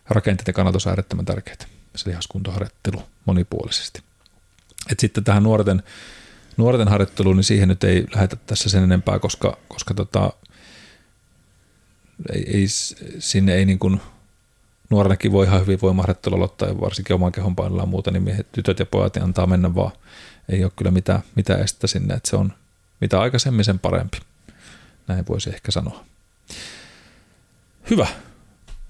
[0.09, 1.55] rakenteiden kannalta on äärettömän tärkeää,
[1.95, 4.03] se lihaskuntoharjoittelu monipuolisesti.
[4.91, 5.83] Et sitten tähän nuorten,
[6.57, 10.33] nuorten harjoitteluun, niin siihen nyt ei lähdetä tässä sen enempää, koska, koska tota,
[12.33, 12.67] ei, ei,
[13.19, 14.01] sinne ei niin kuin,
[14.89, 18.79] nuorenakin voi ihan hyvin voimaharjoittelu aloittaa, varsinkin oman kehon painolla ja muuta, niin miehet, tytöt
[18.79, 19.91] ja pojat niin antaa mennä vaan.
[20.49, 22.53] Ei ole kyllä mitään, mitään estettä sinne, että se on
[23.01, 24.17] mitä aikaisemmin sen parempi.
[25.07, 26.05] Näin voisi ehkä sanoa.
[27.89, 28.07] Hyvä.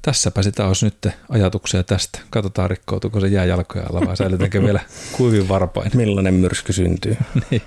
[0.02, 2.20] Tässäpä sitä olisi nyt ajatuksia tästä.
[2.30, 4.80] Katsotaan rikkoutuuko se jää jalkoja alla vai säilytäänkö vielä
[5.12, 5.92] kuivin varpain.
[5.98, 7.18] Millainen myrsky syntyy.
[7.50, 7.62] niin.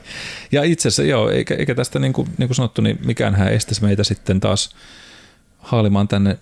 [0.52, 3.82] Ja itse asiassa joo, eikä, eikä tästä niin kuin, niin kuin sanottu, niin mikään estäisi
[3.82, 4.70] meitä sitten taas
[5.58, 6.38] haalimaan tänne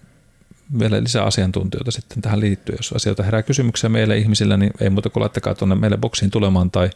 [0.79, 2.79] vielä lisää asiantuntijoita sitten tähän liittyen.
[2.79, 6.71] Jos asioita herää kysymyksiä meille ihmisillä, niin ei muuta kuin laittakaa tuonne meille boksiin tulemaan
[6.71, 6.91] tai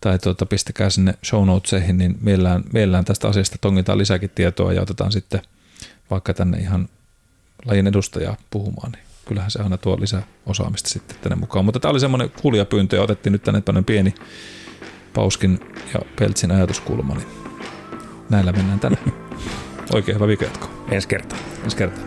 [0.00, 4.82] tai tuota, pistäkää sinne show notesihin, niin mielellään, mielellään tästä asiasta tongitaan lisääkin tietoa ja
[4.82, 5.42] otetaan sitten
[6.10, 6.88] vaikka tänne ihan
[7.64, 11.64] lajin edustajaa puhumaan, niin kyllähän se aina tuo lisää osaamista sitten tänne mukaan.
[11.64, 14.14] Mutta tämä oli semmoinen kuulijapyyntö ja otettiin nyt tänne pieni
[15.14, 15.60] Pauskin
[15.94, 17.28] ja Peltsin ajatuskulma, niin
[18.30, 18.98] näillä mennään tänne.
[19.94, 21.38] Oikein hyvä viikko Ensi kertaa.
[21.64, 22.04] Ensi kertaa.